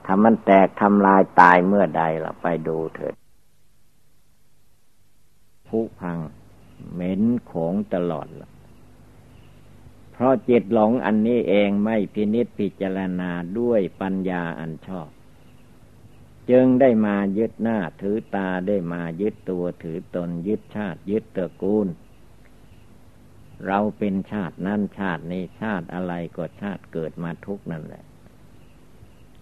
[0.06, 3.14] ถ้ามันแตกทำลายตายเมื่อใดล่ะ ไปดูเถิด
[5.68, 6.18] ผู้พัง
[6.92, 8.50] เหม็นโขงตลอดล่ะ
[10.12, 15.08] เพราะจิตหลงอันนี้เองไม่พินิษพิจารณาด้วยปัญญาอันชอบ
[16.50, 21.88] จึงได้มายึดหน้าถือตาได้มายึดตัวถือตนยึดชาติ ยึดตระกูล
[23.66, 28.04] เราเป็นชาตินั่นชาตินี้ชาติอะไรก็ชาติเกิดมาทุกนั่นแหละ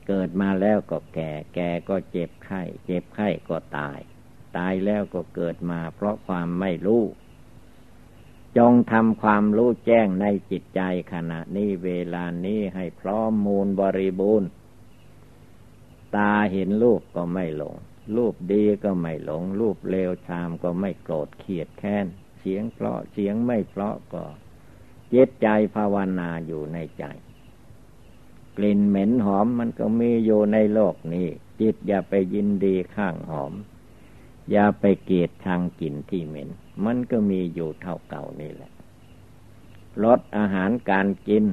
[0.06, 3.98] เกิดมาแล้วก็แก่ แก่ก็เจ็บไข้ เจ็บไข้ก็ตาย
[4.56, 7.04] ตายแล้วก็เกิดมาเพราะความไม่รู้
[8.58, 10.80] จงทำความรู้แจ้งในจิตใจ
[11.12, 14.48] ขณะนี้เวลานี้ให้พร้อมมูลบริบูรณ์
[16.16, 17.76] ตาเห็นรูปก็ไม่หลง
[18.16, 22.06] รูปดีก็ไม่หลง รูปเลวชามก็ไม่โกรธเขียดแค้น
[22.38, 24.24] เสียงเพราะเสียงไม่เพราะก็
[25.10, 27.04] เจ็ตใจภาวนาอยู่ในใจ
[28.56, 31.26] กลิ่นเหม็นหอมมันก็มีอยู่ในโลกนี้
[31.60, 33.52] จิตอย่าไปยินดีข้างหอม
[34.50, 36.48] อย่าไปเกลียดชังกลิ่นที่เหม็น
[36.84, 38.72] มันก็มีอยู่เท่าเก่านี่แหละ
[40.04, 41.44] ลดอาหารการกิน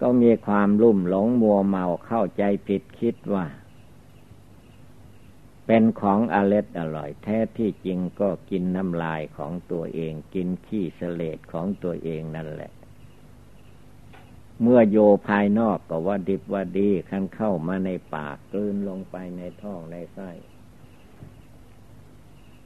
[0.00, 3.46] ก็มีความลุ่มหลงมัวเมาเข้าใจผิดคิดว่า
[5.66, 12.70] เป็นของอร็ดอร่อยแท้ที่จริงก็กินน้ำลายของตัวเอง กินขี้เสลดของตัวเองนั่นแหละ
[14.62, 20.30] เมื่อโยภายนอกก็ว่าดิบว่าดีขันเข้ามาในปากกลืนลงไปในท้องในไส้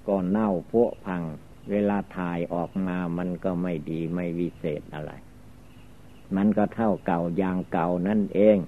[0.06, 1.22] ก็เน่าพวพัง
[1.70, 5.12] เวลาถ่ายออกมามันก็ไม่ดีไม่วิเศษอะไร
[6.36, 8.58] มันก็เท่าเก่าอย่างเก่านั่นเอง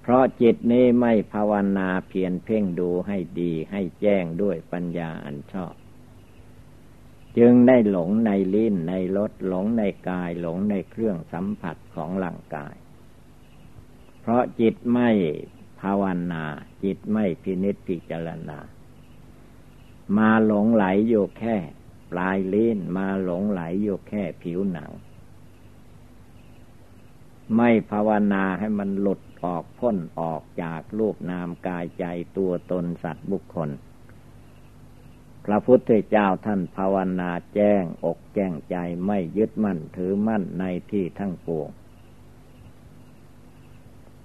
[0.00, 5.74] เพราะจิตนี้ไม่ภาวนาเพียรเพ่งดูให้ดีให้แจ้งด้วยปัญญาอันชอบ
[7.38, 12.74] จึงได้หลงในลิ้นในรสหลงในกายหลงในเครื่องสัมผัสของร่างกาย
[14.20, 15.10] เพราะจิตไม่
[15.80, 16.44] ภาวนา
[16.84, 18.58] จิตไม่พินิจพิจารณา
[20.18, 21.56] มาหลงไหลอยู่แค่
[22.10, 24.90] ปลายลิ้นมาหลงไหลอยู่แค่ผิวหนัง
[27.56, 32.04] ไม่ภาวนาให้มันหลุดออกพ้นออกจากรูปนามกายใจ
[32.36, 33.70] ตัวตนสัตว์บุคคล
[35.46, 38.76] พระพุทธเจ้าท่านภาวนาแจ้งอกแจ้งใจ
[39.06, 41.70] ไม่ยึดมั่นถือมั่นในที่ทั้งปวง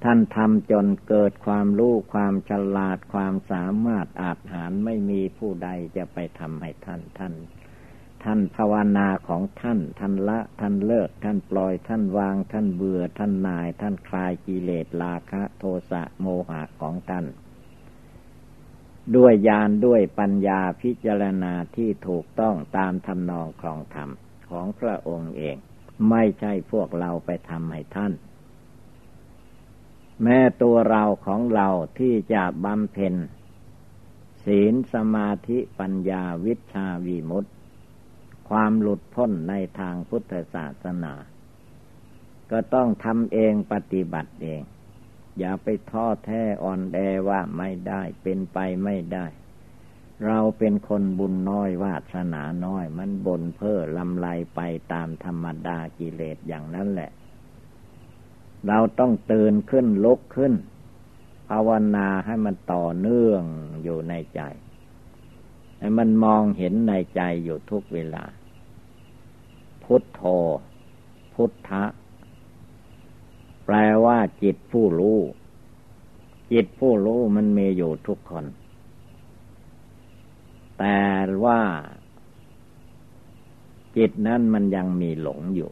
[0.04, 7.34] ท่านทำจนเกิดความรู้ความฉลาดความสามารถอาจหารไม่มีผู้ใดจะไปทำให้ท่านท่าน
[8.24, 17.26] ท่านภาวนาของท่านท่านละท่านเลิกท่านปล่อยท่านวางท่านเบื่อท่านนาย ท่านคลายกิเลสราคะ โทสะโมหะของท่าน
[19.16, 24.10] ด้วยญาณด้วยปัญญาพิจารณาที่ถูกต้องตามทำนองครองธรรม
[24.50, 25.58] ของพระองค์เอง
[26.10, 28.14] ไม่ใช่พวกเราไปทำให้ท่าน
[30.24, 31.68] แม้ตัวเราของเรา
[32.00, 33.16] ที่จะบำเพ็ญ
[34.46, 37.48] ศีลสมาธิปัญญาวิชาวิมุตต
[38.50, 41.14] ความหลุดพ้นในทางพุทธศาสนา
[42.52, 44.62] ก็ต้องทำเองปฏิบัติเอง
[45.40, 46.98] อย่าไปท้อแท้อ่อนแอ
[47.30, 49.26] ว่าไม่ได้เป็นไปไม่ได้
[50.26, 54.62] เราเป็นคนบุญน้อยวาสนาน้อย มันบนเพ้อลำไรไป
[54.94, 57.12] ตามธรรมดากิเลสอย่างนั้นแหละ
[58.68, 60.54] เราต้องตื่นขึ้นลุกขึ้น
[61.50, 63.42] ภาวนาให้มันต่อเนื่อง
[63.84, 64.42] อยู่ในใจ
[65.80, 68.24] ให้มันมองเห็นในใจอยู่ทุกเวลา
[69.84, 70.22] พุทโธ
[71.34, 71.84] พุทธะ
[73.70, 75.20] แปลว่าจิตผู้รู้
[76.52, 78.46] จิตผู้รู้มันมีอยู่ทุกคน
[80.80, 81.02] แต่
[81.46, 81.62] ว่า
[83.98, 85.72] จิตนั้นมันยังมีหลงอยู่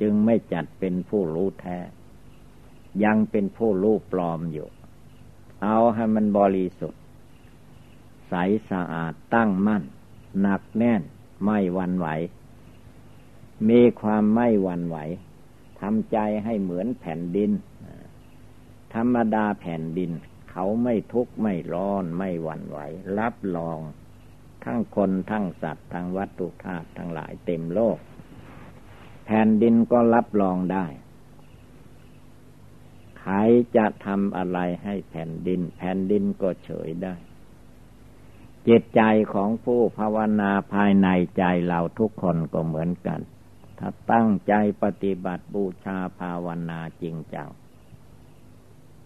[0.00, 1.78] จึงไม่จัดเป็นผู้รู้แท้
[3.04, 4.68] ยังเป็นผู้รู้ปลอมอยู่
[5.62, 7.02] เอาให้มันบริสุทธิ์
[8.28, 8.34] ใส
[8.70, 9.82] สะอาดตั้งมั่น
[10.40, 11.02] หนักแน่น
[11.44, 12.06] ไม่วันไหว
[13.68, 14.96] มีความไม่วันไหว
[15.80, 17.50] ทำใจให้เหมือนแผ่นดิน
[18.94, 20.10] ธรรมดาแผ่นดิน
[20.50, 22.78] เขาไม่ทุกข์ไม่ร้อนไม่วันไหว
[23.18, 23.78] รับรอง
[24.64, 27.98] ทั้งคนทั้งสัตว์ ทั้งวัตถุธาตุทั้งหลายเต็มโลก
[29.26, 30.86] แผ่นดินก็รับรองได้
[33.20, 33.34] ใคร
[33.76, 37.14] จะทำอะไรให้แผ่นดิน แผ่นดินก็เฉยได้
[38.68, 39.02] จิตใจ
[39.34, 41.08] ของผู้ภาวนาภายใน
[41.38, 43.20] ใจเราทุกคนก็เหมือนกัน
[43.82, 47.48] ถ้าตั้งใจปฏิบัติบูชาภาวนาจริงจัง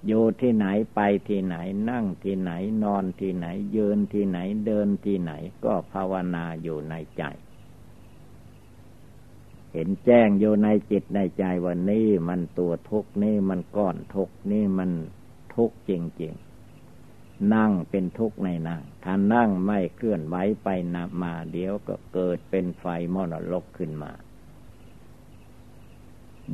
[0.06, 1.56] อยู่ที่ไหนไปที่ไหน
[1.90, 2.52] นั่งที่ไหน
[2.84, 3.46] นอนที่ไหน
[3.76, 5.32] ยืนที่ไหนเดินที่ไหน
[5.64, 7.22] ก็ภาวนาอยู่ในใจ
[9.72, 14.90] เห็นแจ้งอยู่ในจิตในใจว่านี่มันตัวทุกนี่มันก้อนทุกนี่มัน
[15.54, 24.12] ทุกจริงๆ นั่งเป็นทุกข์ในนั่งถ้านั่งไม่เคลื่อนไหวไปนมาเดี๋ยวก็เกิดเป็นไฟมรลกขึ้นมา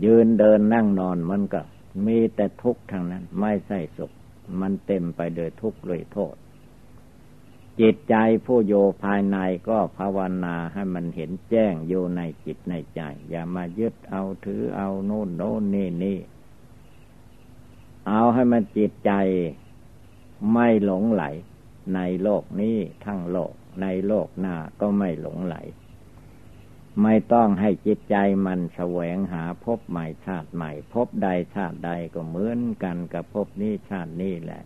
[0.04, 1.60] ยืนเดินนั่งนอนมันก็
[2.06, 4.10] มีแต่ทุกข์ทางนั้น ไม่ใช่สุข
[4.60, 6.34] มันเต็มไปด้วยทุกข์เลยโทษ
[7.80, 8.14] จิตใจ
[8.46, 9.38] ผู้โยภายใน
[9.68, 16.18] ก็ภาวนาให้มันเห็นแจ้งโยในจิตในใจ อย่ามายึดเอาถือเอาโน่นโน่นนี่นี่
[18.08, 19.12] เอาให้มันจิตใจ
[20.52, 21.24] ไม่หลงไหล
[21.94, 25.56] ในโลกนี้ทั้งโลกในโลกหน้าก็ไม่หลงไหล
[27.02, 28.16] ไม่ต้องให้จิตใจ
[28.46, 34.62] มันแสวงหาพบใหม่ชาติใหม่พบใดชาติใดก็เหมือนกันกับพบนี้ชาตินี้แหละ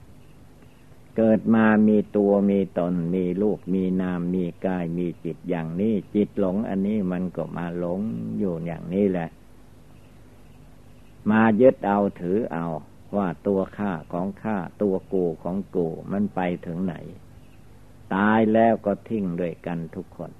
[1.17, 8.01] เกิดมามีตัวมีตนมีลูกมีนามมีกายมีจิตอย่างนี้ จิตหลงอันนี้มันก็มาหลง
[8.39, 9.29] อยู่อย่างนี้แหละ
[11.31, 12.67] มายึดเอาถือเอา
[13.17, 16.95] ว่าตัวข้าของข้าตัวกูของกูมันไปถึงไหน
[18.15, 20.31] ตายแล้วก็ทิ้งด้วยกันทุกคน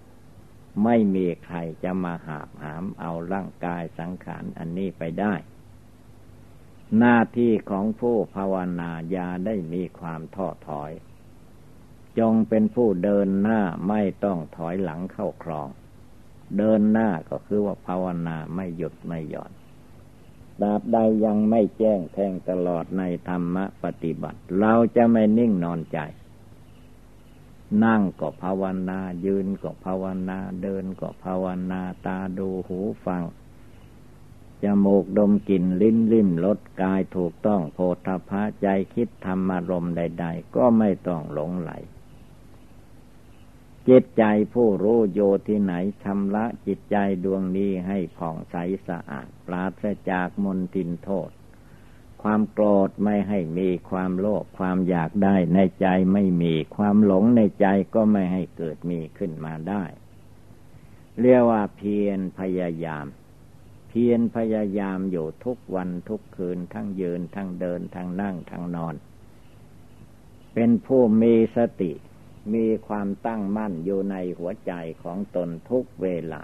[0.83, 5.35] ไม่มีใครจะมาหาบหามเอาร่างกายสังขารอันนี้ไปได้
[6.99, 10.91] หน้าที่ของผู้ภาวนาญาได้มีความท้อถอย
[12.19, 15.69] จงเป็นผู้เดินหน้าไม่ต้องถอยหลังเข้าครอง
[16.59, 19.53] เดินหน้าก็คือว่าภาวนาไม่หยุดไม่หย่อน
[20.63, 25.99] ดาบใดยังไม่แจ้งแทงตลอดในธรรมปฏิบัติ เราจะไม่นิ่งนอนใจ
[27.85, 33.23] นั่งก็ภาวนา ยืนก็ภาวนา เดินก็ภาวนา ตาดูหูฟัง
[34.63, 41.71] จมูกดมกลิ่นลิ้นลิ้มรสกายถูกต้องโพธพะใจคิดธรรมารมใด ๆ ก็ไม่ต้องหลงไหล
[43.89, 48.57] จิตใจผู้รู้โยที่ไหนชำระจิตใจดวงนี้ให้ผ่องใส
[48.87, 51.31] สะอาด ปราศจากมนทินโทษ
[52.27, 59.85] ความโกรธไม่ให้มีความโลภความอยากได้ในใจไม่มีความหลงในใจก็ไม่ให้เกิดมีขึ้นมาได้
[61.21, 63.07] เรียกว่าเพียรพยายาม
[63.89, 68.95] เพียรพยายามอยู่ทุกวันทุกคืนทั้งยืนทั้งเดินทั้งนั่งทั้งนอน
[70.55, 71.93] เป็นผู้มีสติ
[72.55, 74.73] มีความตั้งมั่นอยู่ในหัวใจ
[75.03, 76.43] ของตนทุกเวลา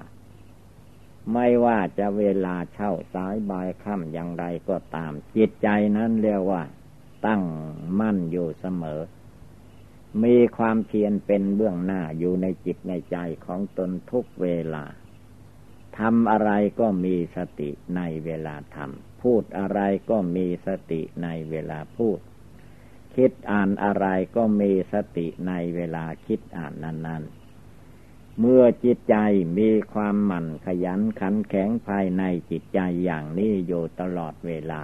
[1.32, 6.62] ไม่ว่าจะเวลาเช่าสายบายค่ำอย่างไรก็ตาม จิตใจนั้นเรียกว่า
[7.26, 7.42] ตั้ง
[7.98, 9.00] มั่นอยู่เสมอ
[10.24, 13.16] มีความเพียรเป็นเบื้องหน้าอยู่ในจิตในใจ
[13.46, 14.84] ของตนทุกเวลา
[15.98, 16.50] ทำอะไร
[16.80, 22.18] ก็มีสติในเวลาทำพูดอะไรก็มีสติในเวลาพูด
[23.14, 24.06] คิดอ่านอะไร
[24.36, 27.39] ก็มีสติในเวลาคิดอ่านนั้น ๆ
[28.40, 29.16] เมื่อจิตใจ
[29.58, 34.82] มีความหมั่นขยันขันแข็งภายในจิตใจอย่างนี้อยู่ตลอดเวลา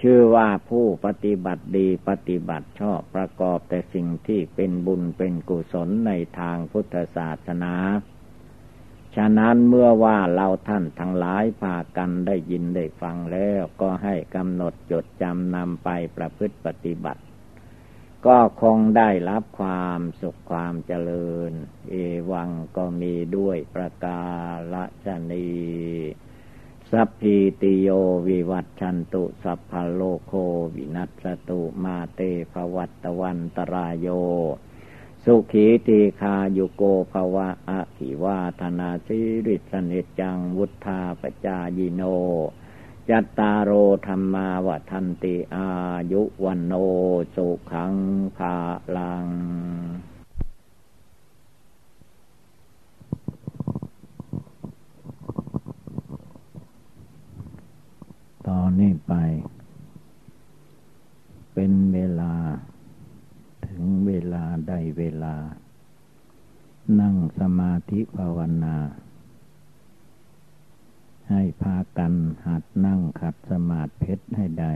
[0.00, 7.74] ชื่อว่าผู้ปฏิบัติดีปฏิบัติชอบประกอบแต่สิ่งที่เป็นบุญเป็นกุศลในทางพุทธศาสนา
[9.16, 17.22] ฉะนั้นเมื่อว่าเราท่านทั้งหลายพากันได้ยินได้ฟังแล้วก็ให้กำหนดจดจำนำไปประพฤติปฏิบัติ
[18.26, 21.52] ก็คงได้รับความสุขความเจริญ
[21.90, 21.94] เอ
[22.30, 24.22] วังก็มีด้วยประกา
[25.06, 25.48] ศนี
[26.90, 27.88] สัพพีติโย
[28.28, 30.32] วิวัตชันตุสัพพโลโค
[30.74, 32.20] วินัสตุมาเต
[32.52, 34.08] ภวัตวันตรายโย
[35.24, 42.02] สุขีตีคาโยโกภวะอะขิวาธนาสิริสนิจังวุธาปจายิโน
[43.10, 43.70] จัตตารโอ
[44.06, 45.68] ธรรมาวันติอา
[46.12, 46.72] ยุวันโน
[47.34, 47.94] สุขัง
[48.36, 48.54] ภา
[48.96, 49.26] ลัง
[58.46, 59.12] ตอนนี้ไป
[61.52, 62.34] เป็นเวลา
[63.66, 65.36] ถึงเวลาได้เวลา
[67.00, 68.76] นั่งสมาธิภาวนา
[71.30, 72.12] ให้พากัน
[72.46, 74.72] หัดนั่งขัดสมาธิเพชรให้ได้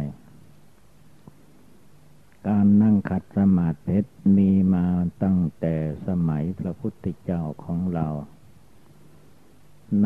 [2.49, 4.87] การนั่งขัดสมาธิเพชรมีมา
[5.23, 5.75] ตั้งแต่
[6.07, 8.07] สมัยพระพุทธเจ้าของเรา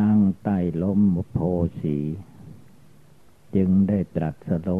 [0.00, 1.00] นั่งใต้ล้ม
[1.32, 1.38] โพ
[1.80, 1.98] สี
[3.54, 4.70] จึงได้ตรัสโล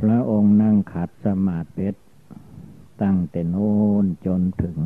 [0.00, 2.00] พระองค์นั่งขัดสมาธิเพชร
[3.02, 4.76] ตั้งแต่โน้นจนถึง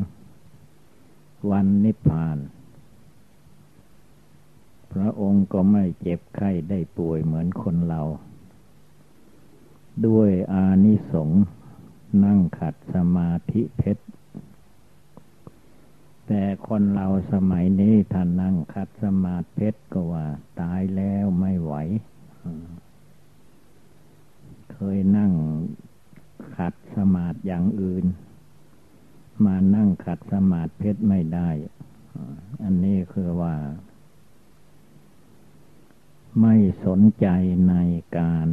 [1.50, 2.38] วันนิพพาน
[4.92, 8.02] พระองค์ก็ไม่เจ็บไข้ได้ป่วยเหมือนคนเรา
[10.06, 11.42] ด้วยอานิสงส์
[12.24, 14.04] นั่งขัดสมาธิเพชร
[16.26, 20.26] แต่คนเราสมัยนี้ท่านนั่งคัดสมาธิเพชรก็ว่า
[20.60, 21.74] ตายแล้วไม่ไหว
[24.72, 25.32] เคยนั่ง
[26.56, 28.04] ขัดสมาธิอย่างอื่น
[29.44, 31.50] มานั่งขัดสมาธิเพชรไม่ได้
[32.62, 33.54] อันนี้คือว่า
[36.40, 36.54] ไม่
[36.84, 37.26] สนใจ
[37.68, 37.74] ใน
[38.18, 38.48] การ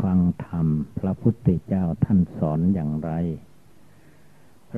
[0.00, 0.66] ฟังธรรม
[0.98, 3.12] พระพุทธเจ้าท่านสอนอย่างไร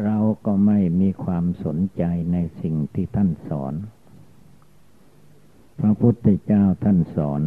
[0.05, 3.75] เราก็ไม่มีความสนใจในสิ่งที่ท่านสอน
[5.81, 7.43] พระพุทธเจ้าท่านสอน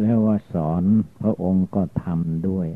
[0.00, 0.82] แล้วว่าสอน
[1.20, 2.68] พระองค์ก็ทำด้วย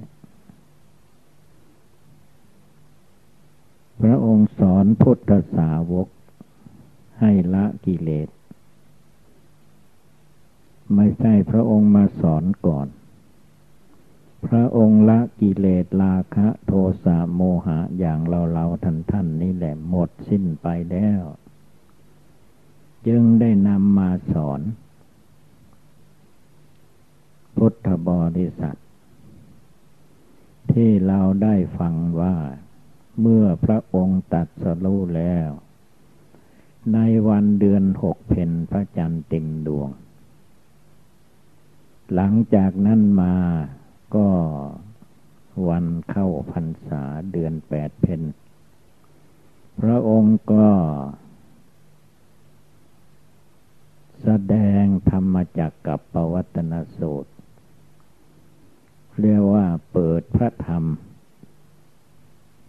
[4.03, 6.09] พระองค์สอนพุทธสาวก
[7.21, 8.29] ให้ละกิเลส
[10.95, 12.89] ไม่ใช่พระองค์มาสอนก่อน
[14.47, 16.73] พระองค์ละกิเลสราคะโท
[17.05, 21.23] สะโมหะอย่างเราเราท่านท่านนี่แหละหมดสิ้นไปแล้ว
[23.07, 24.61] จึงได้นำมาสอน
[27.57, 28.79] พุทธบริษัท
[30.73, 32.37] ที่เราได้ฟังว่า
[33.21, 35.51] เมื่อพระองค์ตัดสรู้แล้ว
[36.95, 39.91] ในวันเดือนหกเพนพระจันทร์เต็มดวง
[42.15, 43.35] หลังจากนั้นมา
[44.15, 44.29] ก็
[45.69, 48.23] วันเข้าพรรษาเดือนแปดเพน
[49.81, 50.69] พระองค์ก็
[54.23, 57.33] แสดงธรรมจักกับปวัตนสูตร
[59.21, 60.85] เรียกว่าเปิดพระธรรม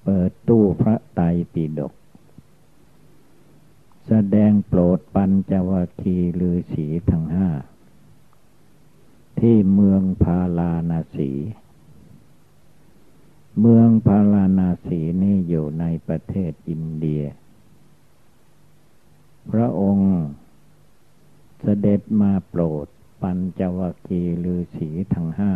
[0.03, 1.93] เปิดตู้พระไตรปิฎก
[4.07, 7.49] แสดงโปรดปัญจวคีลือสีทั้งห้า
[9.39, 11.31] ที่เมืองพาลานาสี
[13.59, 17.23] เมืองพาลานาสีนี่อยู่ในประเทศอินเดีย
[19.51, 20.11] พระองค์
[21.61, 22.87] เสด็จมาโปรด
[23.21, 25.53] ปัญจวคีลือสีทั้งห้า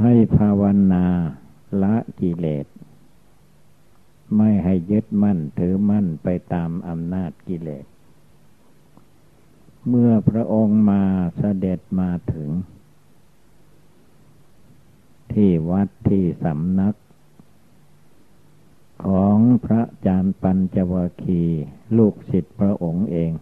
[0.00, 0.62] ให้ภาว
[0.92, 1.06] นา
[1.82, 2.66] ละกิเลส
[4.36, 7.86] ไม่ให้ยึดมั่นถือมั่นไปตามอำนาจกิเลส
[9.88, 11.02] เมื่อพระองค์มา
[11.38, 12.50] เสด็จมาถึง
[15.32, 16.94] ที่วัดที่สำนัก
[19.04, 21.42] ของพระจารย์ปัญจวคี
[21.96, 23.32] ลูกศิษย์พระองค์เอง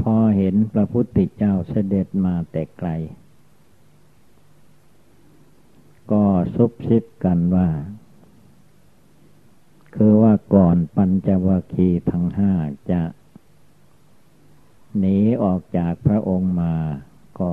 [0.00, 2.90] พอเห็นพระพุทธเจ้าเสด็จมาแต่ไกล
[6.12, 6.24] ก็
[6.54, 7.68] ซุบซิบกันว่า
[9.94, 12.52] คือว่าก่อนปัญจวคีทั้งห้า
[12.90, 13.02] จะ
[14.98, 16.76] หนีออกจากพระองค์มา
[17.40, 17.52] ก็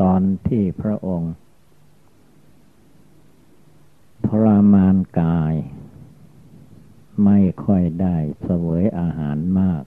[0.00, 1.32] ตอนที่พระองค์
[4.26, 5.54] ทรมานกาย
[7.24, 9.84] ไม่ค่อยได้เสวยอาหารมาก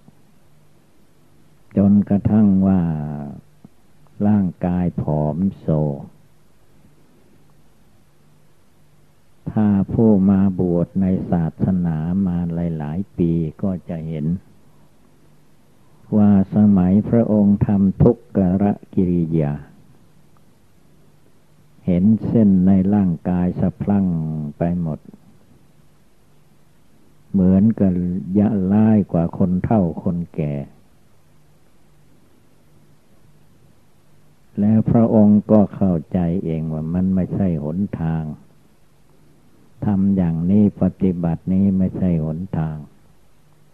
[1.77, 2.81] จนกระทั่งว่า
[4.27, 5.67] ร่างกายผอมโซ
[9.51, 12.37] ถ้าผู้มาบวชในศาสนามา
[12.77, 13.31] หลาย ๆ ปี
[13.61, 14.25] ก็จะเห็น
[16.17, 19.53] ว่าสมัยพระองค์ทำทุกกระกิริยา
[21.85, 24.05] เห็นเส้นในร่างกายสะพลั่ง
[24.57, 24.99] ไปหมด
[27.31, 27.93] เหมือนกับ
[28.37, 30.53] ยะล่ายกว่าคนเท่าคนแก่
[34.59, 38.23] แล้วพระองค์ก็เข้าใจเองว่ามันไม่ใช่หนทาง
[39.85, 42.77] ทำอย่างนี้ปฏิบัตินี้ไม่ใช่หนทาง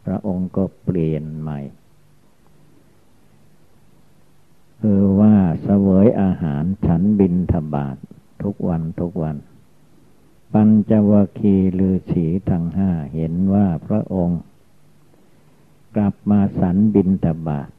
[0.06, 1.60] พระองค์ก็เปลี่ยนใหม่
[4.82, 7.98] คือว่าเสวยอาหารฉันบินทบาท
[8.44, 9.38] ทุกวันทุกวัน
[10.54, 14.42] ปัญจวคีลือสีทั้งห้าเห็นว่าพระองค์
[15.96, 17.70] กลับมาสันบินทบาท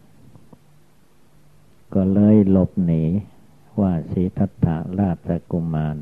[1.95, 3.05] ก็เลยหลบหนี
[3.81, 5.97] ว่าสีทัตถาราชกุมาร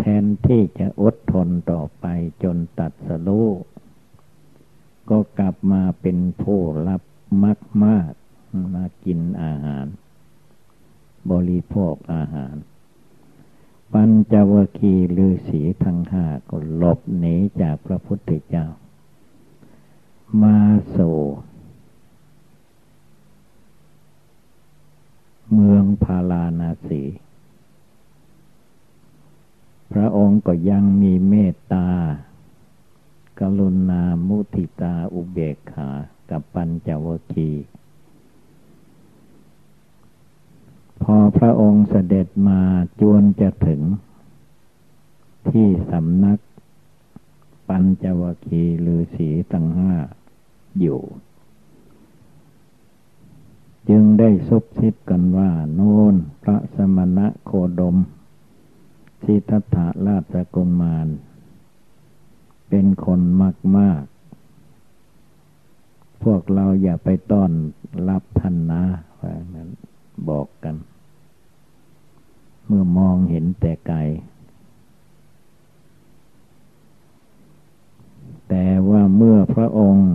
[0.00, 2.06] แทนที่จะอดทนต่อไป
[2.42, 3.44] จนตัดสลู
[5.10, 7.02] ก็กลับมาเป็นผู้รับ
[7.42, 8.12] มักมาก
[8.74, 9.86] มากินอาหาร
[11.30, 12.54] บริโภคอาหาร
[13.92, 18.66] ปัญจวคีฤาษีทั้งห้าก็หลบหนีจากพระพุทธเจ้า
[20.42, 20.58] มา
[20.96, 21.18] สู่
[25.52, 27.02] เมืองพาลานาสี
[29.92, 31.88] พระองค์ก็ยังมีเมตตา
[33.40, 35.88] กรุณามุทิตาอุเบกขา
[36.30, 37.50] กับปัญจวคี
[41.02, 42.60] พอพระองค์เสด็จมา
[43.00, 43.82] จวนจะถึง
[45.50, 46.38] ที่สำนัก
[47.68, 49.92] ปัญจวคีหรือสีตั้งห้า
[50.80, 51.00] อยู่
[53.88, 57.96] จึงได้ซุบซิบกันว่า โน่นพระสมณะโคดม
[59.24, 61.06] สิทธัตถะราชกุมาร
[62.68, 64.02] เป็นคนมากมาก
[66.24, 67.50] พวกเราอย่าไปต้อน
[68.08, 68.84] รับท่านนะ
[69.18, 69.68] ว่านั้น
[70.28, 70.76] บอกกัน
[72.66, 73.98] เมื่อมองเห็นแต่ไกล
[78.48, 80.10] แต่ว่าเมื่อพระองค์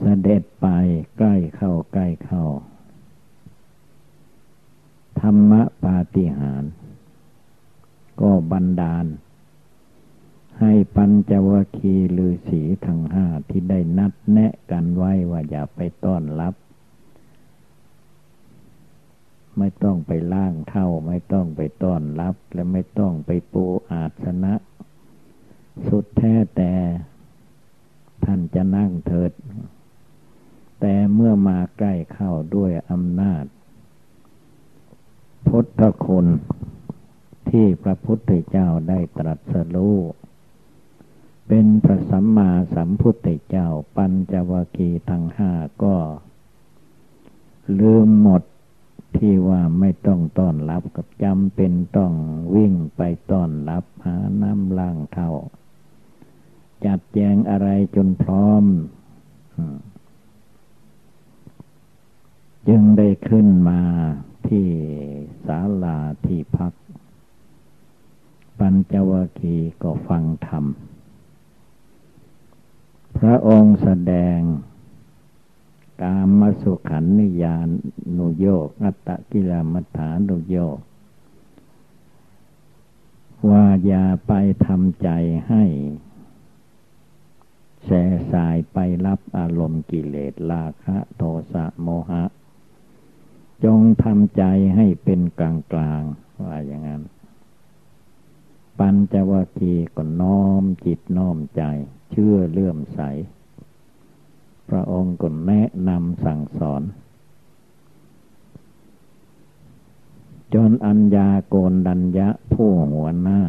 [0.00, 0.66] เสด็จไป
[1.18, 2.44] ใกล้เข้าใกล้เข้า
[5.20, 5.52] ธรรม
[5.82, 6.62] ปาฏิหาร
[8.20, 9.06] ก็บันดาล
[10.60, 16.54] ให้ปัญจวคีฤาษีทั้งห้าที่ได้นัดแนะกันไว้ว่าอย่าไปต้อนรับ
[19.58, 24.54] ไม่ต้องไปล่างเท่า ไม่ต้องไปต้อนรับ และไม่ต้องไปปูอาสนะ
[25.86, 26.72] สุดแท้แต่
[28.24, 29.32] ท่านจะนั่งเถิด
[30.80, 33.44] แต่เมื่อมาใกล้เข้าด้วยอำนาจ
[35.46, 36.26] พุทธคุณ
[37.50, 39.96] ที่พระพุทธเจ้าได้ตรัสรู้
[41.48, 45.96] เป็นพระสัมมาสัมพุทธเจ้าปัญจวคีทั้งห้าก็
[47.80, 48.42] ลืมหมด
[49.16, 52.12] ที่ว่าไม่ต้องต้อนรับกับจำเป็นต้อง
[52.54, 55.30] วิ่งไปต้อนรับหาน้ำล้างเท่า
[56.84, 58.64] จัดแจงอะไรจนพร้อม
[62.68, 63.80] จึงได้ขึ้นมา
[64.48, 64.66] ที่
[65.46, 66.72] ศาลาที่พัก
[68.58, 70.64] ปัญจวคีก็ฟังธรรม
[73.18, 74.38] พระองค์แสดง
[76.02, 77.56] กามมสุขันนิยา
[78.18, 80.78] นุโยกอัตตกิลมัฏฐานุโยก
[83.50, 84.32] ว่าอย่าไป
[84.66, 85.08] ทำใจ
[85.48, 85.64] ให้
[87.84, 87.90] แส
[88.32, 92.24] สายไปรับอารมณ์กิเลสราคะโทสะโมหะ
[93.64, 94.44] จงทำใจ
[94.76, 96.02] ให้เป็นกลางกลาง
[96.42, 97.02] ว่าอย่างนั้น
[98.78, 101.62] ปัญจวัคคีย์ก็น้อมจิตน้อมใจ
[102.10, 103.00] เชื่อเลื่อมใส
[104.68, 106.82] พระองค์ก็แนะนำสั่งสอน
[110.54, 113.40] จนอัญญาโกนดัญญะผู้หัวหน้า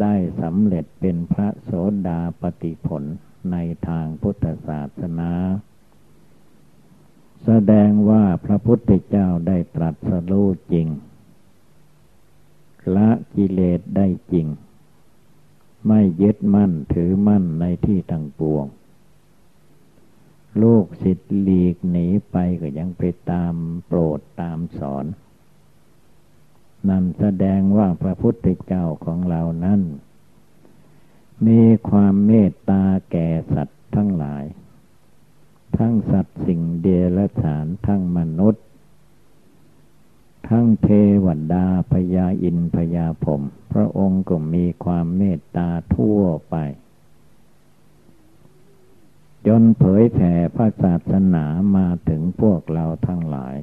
[0.00, 1.70] ได้สำเร็จเป็นพระโส
[2.06, 3.04] ดาปติผล
[3.50, 3.56] ใน
[3.88, 5.32] ทางพุทธศาสนา
[7.44, 10.86] แสดงว่าพระพุทธเจ้าได้ตรัสรู้จริง
[12.96, 14.46] ละกิเลสได้จริง
[15.86, 18.66] ไม่ยึดมั่นถือมั่นในที่ต่างปวง
[20.62, 23.54] ลูกศิษย์หลีกหนีไปก็ยังไปตาม
[23.86, 25.06] โปรดตามสอน
[26.88, 29.80] นั่นแสดงว่าพระพุทธเจ้าของเรานั้น
[31.46, 34.44] มีความเมตตาแก่สัตว์ทั้งหลาย
[35.78, 36.86] ทั้งสัตว์สิ่งเด
[37.16, 38.64] รัจฉานทั้งมนุษย์
[40.46, 40.88] ทั้งเท
[41.24, 46.20] วดาพญาอินพญาผม พระองค์ก็มีความเมตตาทั่ว
[46.50, 46.56] ไป
[49.46, 51.44] จนเผยแผ่พระศาสนา
[51.76, 53.56] มาถึงพวกเราทั้งหลาย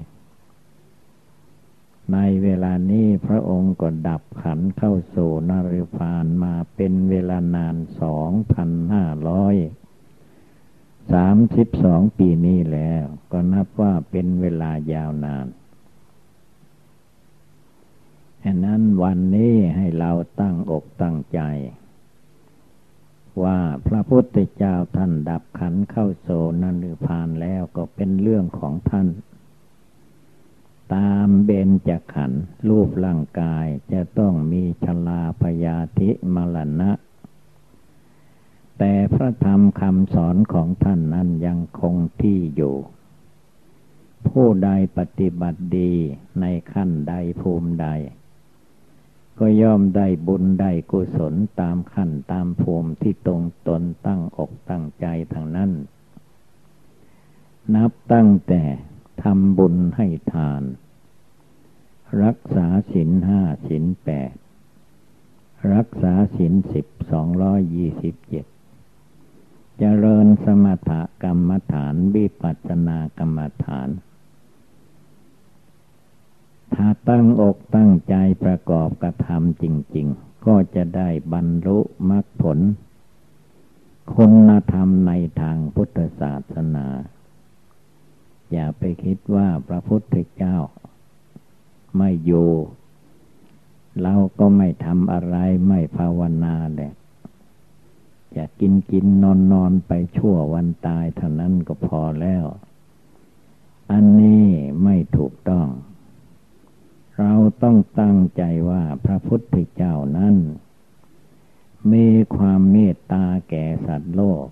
[2.14, 9.56] ในเวลานี้พระองค์ก็ดับขันเข้าสู่นริพานมาเป็นเวลานานสองพันห้าร้อย
[11.14, 15.46] สามสิบสองปีนี้แล้ว ก็นับว่าเป็นเวลายาวนาน
[18.48, 21.40] ฉะนั้นวันนี้ให้เราตั้งอกตั้งใจ
[23.44, 26.30] ว่าพระพุทธเจ้าท่านดับขันเข้าโซ
[26.62, 29.08] นันหรือผ่านแล้วก็เป็นเรื่องของท่าน
[30.96, 32.32] ตามเบญจขัน
[32.70, 36.92] รูปร่างกายจะต้องมีชลาพยาธิมรณะ
[38.78, 42.76] แต่พระธรรมคำสอนของท่านนั้นยังคงที่อยู่
[44.28, 45.94] ผู้ใดปฏิบัติดี
[46.42, 47.88] ในขั้นใดภูมิใด
[49.40, 55.72] ก็ย่อมได้บุญได้กุศลตามขั้นตามภูมิที่ตรงตนตั้งอกตั้งใจทางนั้น
[57.76, 58.64] นับตั้งแต่
[59.24, 60.64] ทำบุญให้ทาน
[62.24, 64.34] รักษาศีลห้าศีลแปด
[65.74, 68.46] รักษาศีลสิบสองร้อยยี่สิบเจ็ด
[69.80, 70.92] เจริญสมถ
[71.24, 73.90] กรรมฐานวิปัสสนากรรมฐาน
[76.76, 79.66] ถ้าตั้งอกตั้งใจประกอบกระทำจ
[79.96, 82.60] ริง ๆ ก็จะได้บรรลุมรรคผล
[84.16, 85.12] คุณธรรมใน
[85.42, 86.88] ทางพุทธศาสนา
[88.52, 90.58] อย่าไปคิดว่าพระพุทธเจ้า
[91.98, 92.50] ไม่อยู่
[94.02, 95.36] เราก็ไม่ทำอะไร
[95.68, 96.94] ไม่ภาวนาแหละ
[98.36, 102.46] จะกินกินนอนนอนไปชั่ววันตายเท่านั้นก็พอแล้ว
[103.92, 104.46] อันนี้
[104.84, 105.68] ไม่ถูกต้อง
[107.20, 110.36] เราต้องตั้งใจว่าพระพุทธเจ้านั้น
[111.92, 114.48] มีความเมตตาแก่สัตว์โลก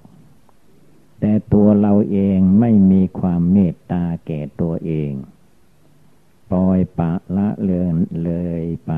[1.19, 5.11] แต่ตัวเราเองไม่มีความเมตตาแก่ตัวเอง
[6.51, 8.91] ปล่อยปะละเลือนเลยไป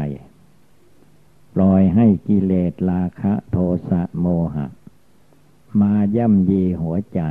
[1.56, 3.58] ปล่อยให้กิเลสราคะโท
[3.90, 4.68] สะโมหะ
[5.82, 7.22] มาย่ำยีหัวใจ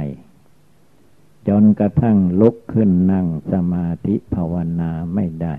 [1.49, 5.55] จนกระทั่งลุกขึ้นนั่งสมาธิภาวนาไม่ได้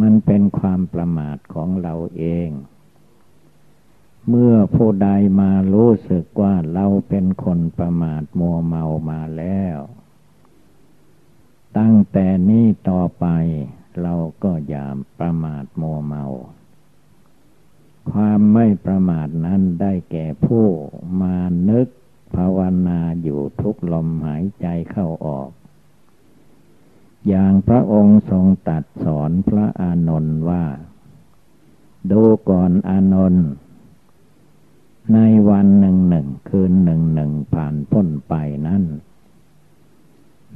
[0.00, 2.50] มันเป็นความประมาทของเราเอง
[4.28, 5.08] เมื่อผู้ใด
[5.40, 9.78] มารู้สึกว่าเราเป็นคนประมาทมัวเมามาแล้ว
[11.78, 13.26] ตั้งแต่นี้ต่อไป
[14.02, 14.86] เราก็อย่า
[15.18, 16.24] ประมาทโมเมา
[18.10, 20.66] ความไม่ประมาทนั้นได้แก่ผู้
[21.22, 21.36] มา
[21.70, 21.88] นึก
[22.34, 25.50] ภาวนาอยู่ทุกลมหายใจเข้าออก
[27.28, 30.64] อย่างพระองค์ทรงตัดสอนพระอานนท์ว่า
[32.10, 33.46] ดูก่อนอานนท์
[35.12, 35.18] ใน
[35.48, 38.34] วันหนึ่งหนึ่งคืนหนึ่งหนึ่งผ่านพ้นไป
[38.66, 38.84] นั้น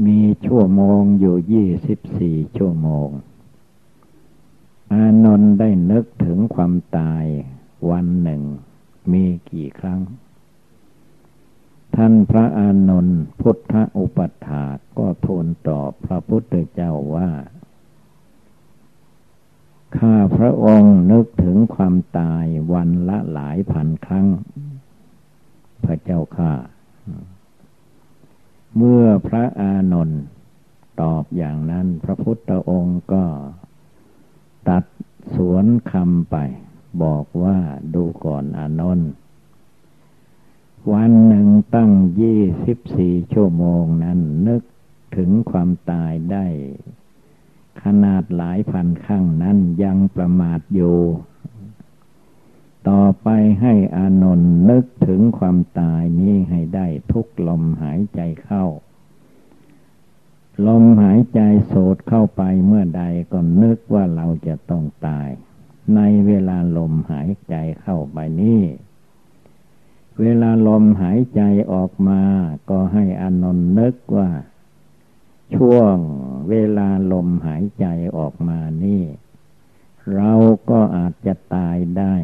[0.05, 3.09] มีชั่วโมงอยู่ยี่สิบสี่ชั่วโมง
[4.93, 7.25] อานนท์ได้นึกถึงความตาย
[7.91, 8.43] วันหนึ่ง
[9.13, 10.01] มีกี่ครั้ง
[11.97, 14.65] ท่านพระอานนท์พุทธอุปัฏฐา
[14.99, 17.31] ก็ทูลตอบพระพุทธเจ้าว่า
[19.99, 24.27] ข้าพระองค์นึกถึงความตายวันละหลายพันครั้ง
[25.85, 26.53] พระเจ้าข้า
[28.77, 30.23] เมื่อพระอานนท์
[31.03, 33.25] ตอบอย่างนั้นพระพุทธองค์ก็
[34.69, 34.85] ตัด
[35.35, 36.37] สวนคำไป
[37.03, 37.59] บอกว่า
[37.95, 39.11] ดูก่อนอานนท์
[40.93, 44.19] วันหนึ่งตั้งยี่สิบสี่ชั่วโมงนั้น
[44.49, 44.63] นึก
[45.17, 46.47] ถึงความตายได้
[47.83, 50.99] ขนาดหลายพันครั้งนั้นยังประมาทอยู่
[52.89, 53.29] ต่อไป
[53.61, 58.65] ให้อานนท์นึกถึงความตายนี้ให้ได้ทุกลมหายใจเข้า
[60.67, 65.29] ลมหายใจโสดเข้าไปเมื่อใดก็นึกว่าเราจะต้องตาย
[65.95, 68.63] ในเวลาลมหายใจเข้าไปนี้
[70.21, 71.43] เวลาลมหายใจ
[71.73, 72.21] ออกมา
[72.71, 74.31] ก็ให้อานนท์นึกว่า
[75.55, 75.97] ช่วง
[76.51, 77.87] เวลาลมหายใจ
[78.19, 79.03] ออกมานี่
[80.15, 80.33] เรา
[80.71, 82.15] ก็อาจจะตายได้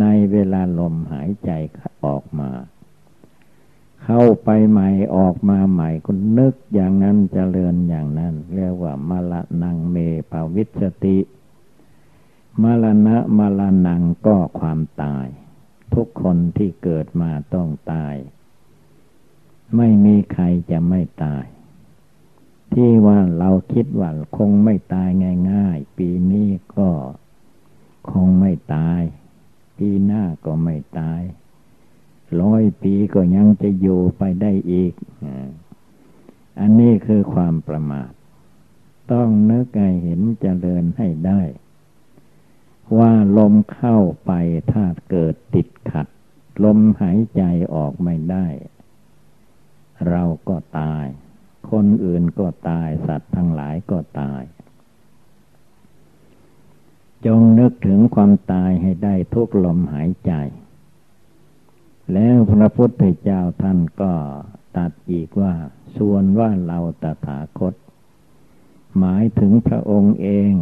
[0.00, 1.50] ในเวลาลมหายใจ
[2.04, 2.50] ออกมา
[4.04, 9.96] เข้าไปใหม่ออกมาใหม่คุณนึกอย่างนั้นจเจริญอย่างนั้น เรียกว่า มละนังเม
[10.30, 11.18] ภาวิสติ
[12.62, 15.26] มรณะมรนังก็ความตาย
[15.94, 18.14] ทุกคนที่เกิดมาต้องตาย
[19.76, 21.44] ไม่มีใครจะไม่ตาย
[22.72, 25.08] ที่ว่าเราคิดว่าคงไม่ตาย
[25.50, 26.90] ง่าย ๆ ปีนี้ก็
[28.10, 29.00] คงไม่ตาย
[29.78, 31.20] ปีหน้าก็ไม่ตาย
[32.40, 34.92] ร้อยปีก็ยังจะอยู่ไปได้อีก
[36.60, 38.12] อันนี้คือความประมาท
[39.12, 41.40] ต้องนึกให้เห็นเจริญให้ได้
[42.98, 44.32] ว่าลมเข้าไป
[44.72, 46.06] ถ้าเกิดติดขัด
[46.64, 47.42] ลมหายใจ
[47.74, 48.46] ออกไม่ได้
[50.08, 51.06] เราก็ตาย
[51.70, 54.42] คนอื่นก็ตาย สัตว์ทั้งหลายก็ตาย
[57.26, 60.32] จงนึกถึงความตายให้ได้ทุกลมหายใจ
[62.12, 64.12] แล้วพระพุทธเจ้าท่านก็
[64.76, 65.54] ตัดอีกว่า
[65.96, 67.74] ส่วนว่าเราตถาคต
[68.98, 70.52] หมายถึงพระองค์เอง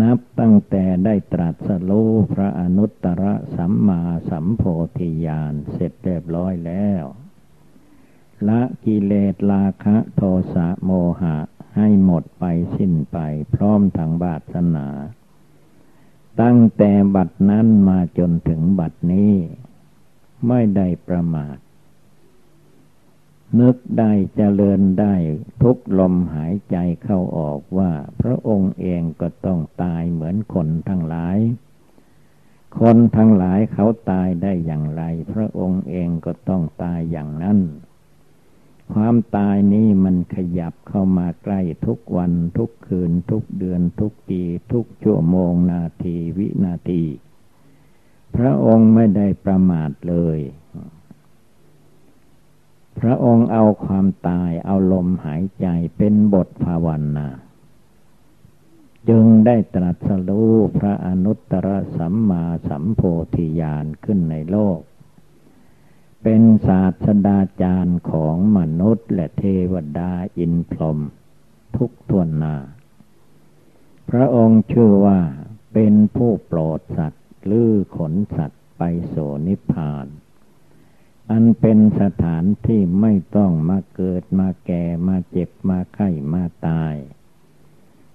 [0.00, 3.24] นับตั้งแต่ได้ตรัสรู้พระอนุตตร
[3.56, 4.62] สัมมาสัมโพ
[4.98, 7.04] ธิญาณเสร็จเรียบร้อยแล้ว
[8.48, 10.22] ละกิเลสราคะโท
[10.54, 10.90] สะโม
[11.20, 11.36] หะ
[11.76, 12.44] ให้หมดไป
[12.76, 13.18] สิ้นไป
[13.54, 14.88] พร้อมทางบาสนา
[16.40, 19.34] ตั้งแต่บัดนั้นมาจนถึงบัดนี้
[20.48, 21.56] ไม่ได้ประมาท
[23.60, 25.14] นึกได้เจริญได้
[25.62, 31.38] ทุกลมหายใจเข้าออกว่า พระองค์เองก็ต้องตายเหมือนคนทั้งหลาย
[32.80, 35.02] คนทั้งหลายเขาตายได้อย่างไร
[35.32, 37.58] พระองค์เองก็ต้องตายอย่างนั้น
[38.92, 44.40] ความตายนี้มันขยับเข้ามาใกล้ทุกวันทุกคืนทุกเดือนทุกปี
[44.72, 47.04] ทุกชั่วโมงนาทีวินาที
[48.36, 50.38] พระองค์ไม่ได้ประมาทเลย
[52.98, 55.66] พระองค์เอาความตายเอาลมหายใจ
[55.96, 56.86] เป็นบทภาว
[57.16, 57.28] นา
[59.08, 63.00] จึงได้ตรัสรู้พระอนุตตรสัมมาสัมโพ
[63.34, 64.78] ธิญาณขึ้นในโลก
[66.22, 70.98] เป็นศาสดาจารย์ของมนุษย์และเทวดาอินพรหม
[71.76, 72.56] ทุกทวนนา
[74.10, 75.20] พระองค์ชื่อว่า
[75.72, 79.14] เป็นผู้โปรดสัตว์หรือขนสัตว์ไปโส
[79.46, 80.06] นิพพาน
[81.30, 86.94] อันเป็นสถานที่ไม่ต้องมาเกิดมาแก่มาเจ็บมาไข้มาตาย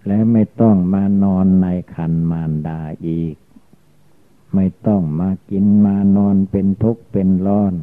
[0.08, 3.36] และไม่ต้องมานอนในคันมารดาอีก
[4.56, 7.74] ไม่ต้องมากินมานอนเป็นทุกข์เป็นร้อน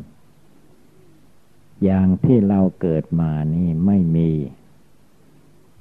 [1.85, 4.31] อย่างที่เราเกิดมานี่ไม่มี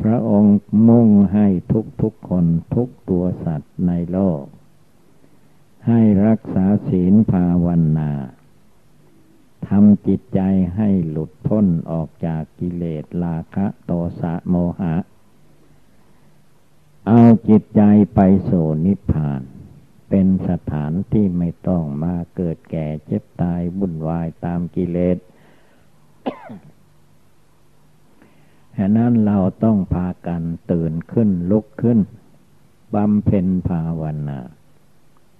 [0.01, 4.43] พระองค์มุ่งให้ทุกทุกคนทุกตัวสัตว์ในโลก
[5.87, 7.67] ให้รักษาศีลภาว
[7.97, 8.11] นา
[9.67, 10.41] ทำจิตใจ
[10.75, 13.91] ให้หลุดพ้นออกจากกิเลสราคะโท
[14.21, 14.95] สะโมหะ
[17.07, 17.81] เอาจิตใจ
[18.15, 19.41] ไปสู่นิพพาน
[20.09, 25.17] เป็นสถานที่ไม่ต้องมาเกิดแก่เจ็บตายบุ่นวายตามกิเลส
[28.77, 30.41] ฉะนั้นเราต้องพากัน
[30.71, 31.99] ตื่นขึ้นลุกขึ้น
[32.93, 34.39] บำเพ็ญภาวนา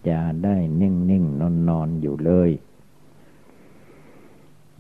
[0.10, 2.50] จะได้นิ่งนิ่งนอนนอนอยู่เลย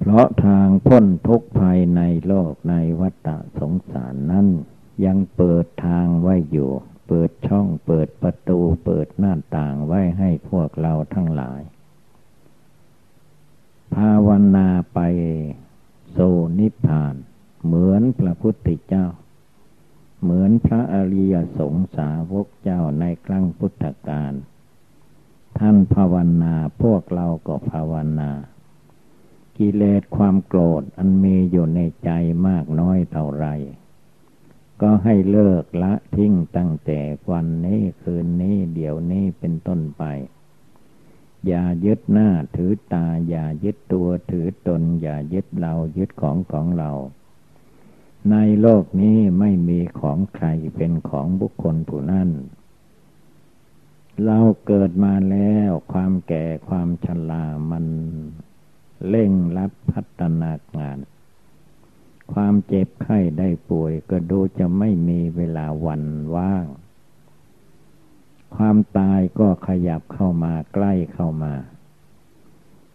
[0.07, 3.29] เพราะทางพ้นทุกภัยในโลกในวัฏ
[3.59, 4.47] สงสารนั้น
[5.05, 6.71] ยังเปิดทางไว้อยู่
[7.07, 11.61] เปิดช่องเปิดประตูเปิดหน้าต่างไว้ให้พวกเราทั้งหลาย
[13.95, 14.99] ภาวนาไป
[16.11, 16.17] โซ
[16.59, 17.15] นิพพาน
[17.65, 19.07] เหมือนพระพุทธเจ้า
[20.21, 24.33] เหมือนพระอริยสงสาวกเจ้าในครั้งพุทธกาล
[25.59, 28.31] ท่านภาวนาพวกเราก็ภาวนา
[29.57, 32.09] กิเลสความโกรธอันมีอยู่ในใจ
[32.47, 33.47] มากน้อยเท่าไร
[34.81, 36.99] ก็ให้เลิกละทิ้งตั้งแต่
[37.31, 40.03] วันนี้คืนนี้เดี๋ยวนี้เป็นต้นไป
[41.47, 46.91] อย่ายึดหน้าถือตา อย่ายึดตัวถือตน อย่ายึดเรายึดของของเรา
[48.31, 52.29] ในโลกนี้ไม่มีของใครเป็นของบุคคลผู้นั้น
[54.25, 57.85] เราเกิดมาแล้วความแก่ความชรามัน
[59.09, 60.97] เร่งรัดพัฒนางาน
[62.33, 66.03] ความเจ็บไข้ได้ป่วยก็ดูจะไม่มีเวลาวัน
[66.35, 66.65] ว่าง
[68.55, 71.53] ความตายก็ขยับเข้ามาใกล้เข้ามา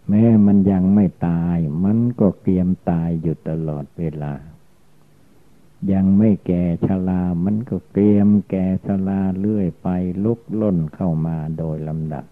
[0.09, 4.35] แม้มันยังไม่ตาย มันก็เตรียมตายอยู่ตลอดเวลา
[5.93, 9.89] ยังไม่แก่ชรามันก็เตรียมแก่ชราเรื่อยไป
[10.25, 12.25] ลุกล้นเข้ามาโดยลำดับ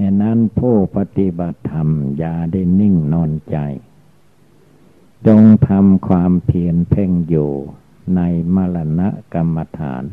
[0.00, 1.88] ฉะนั้นผู้ปฏิบัติธรรม
[2.18, 3.56] อย่าได้นิ่งนอนใจ
[5.26, 7.52] จงทำความเพียรเพ่งอยู่
[8.16, 8.20] ใน
[8.54, 10.04] มรณะกรรมฐาน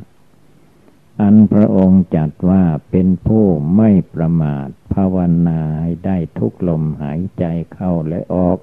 [1.22, 5.18] อันพระองค์จัดว่าเป็นผู้ไม่ประมาทภาว
[5.48, 8.60] นาให้ได้ทุกลมหายใจเข้าและออก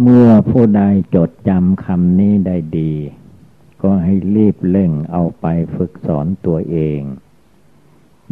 [0.00, 0.82] เมื่อผู้ใด
[1.14, 2.94] จดจำคำนี้ได้ดี
[3.82, 5.46] ก็ให้รีบเร่งเอาไป
[5.76, 7.00] ฝึกสอนตัวเอง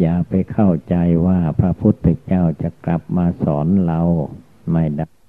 [0.01, 0.95] อย่าไปเข้าใจ
[1.27, 4.01] ว่าพระพุทธเจ้าจะกลับมาสอนเรา
[4.73, 5.20] ไม่ได้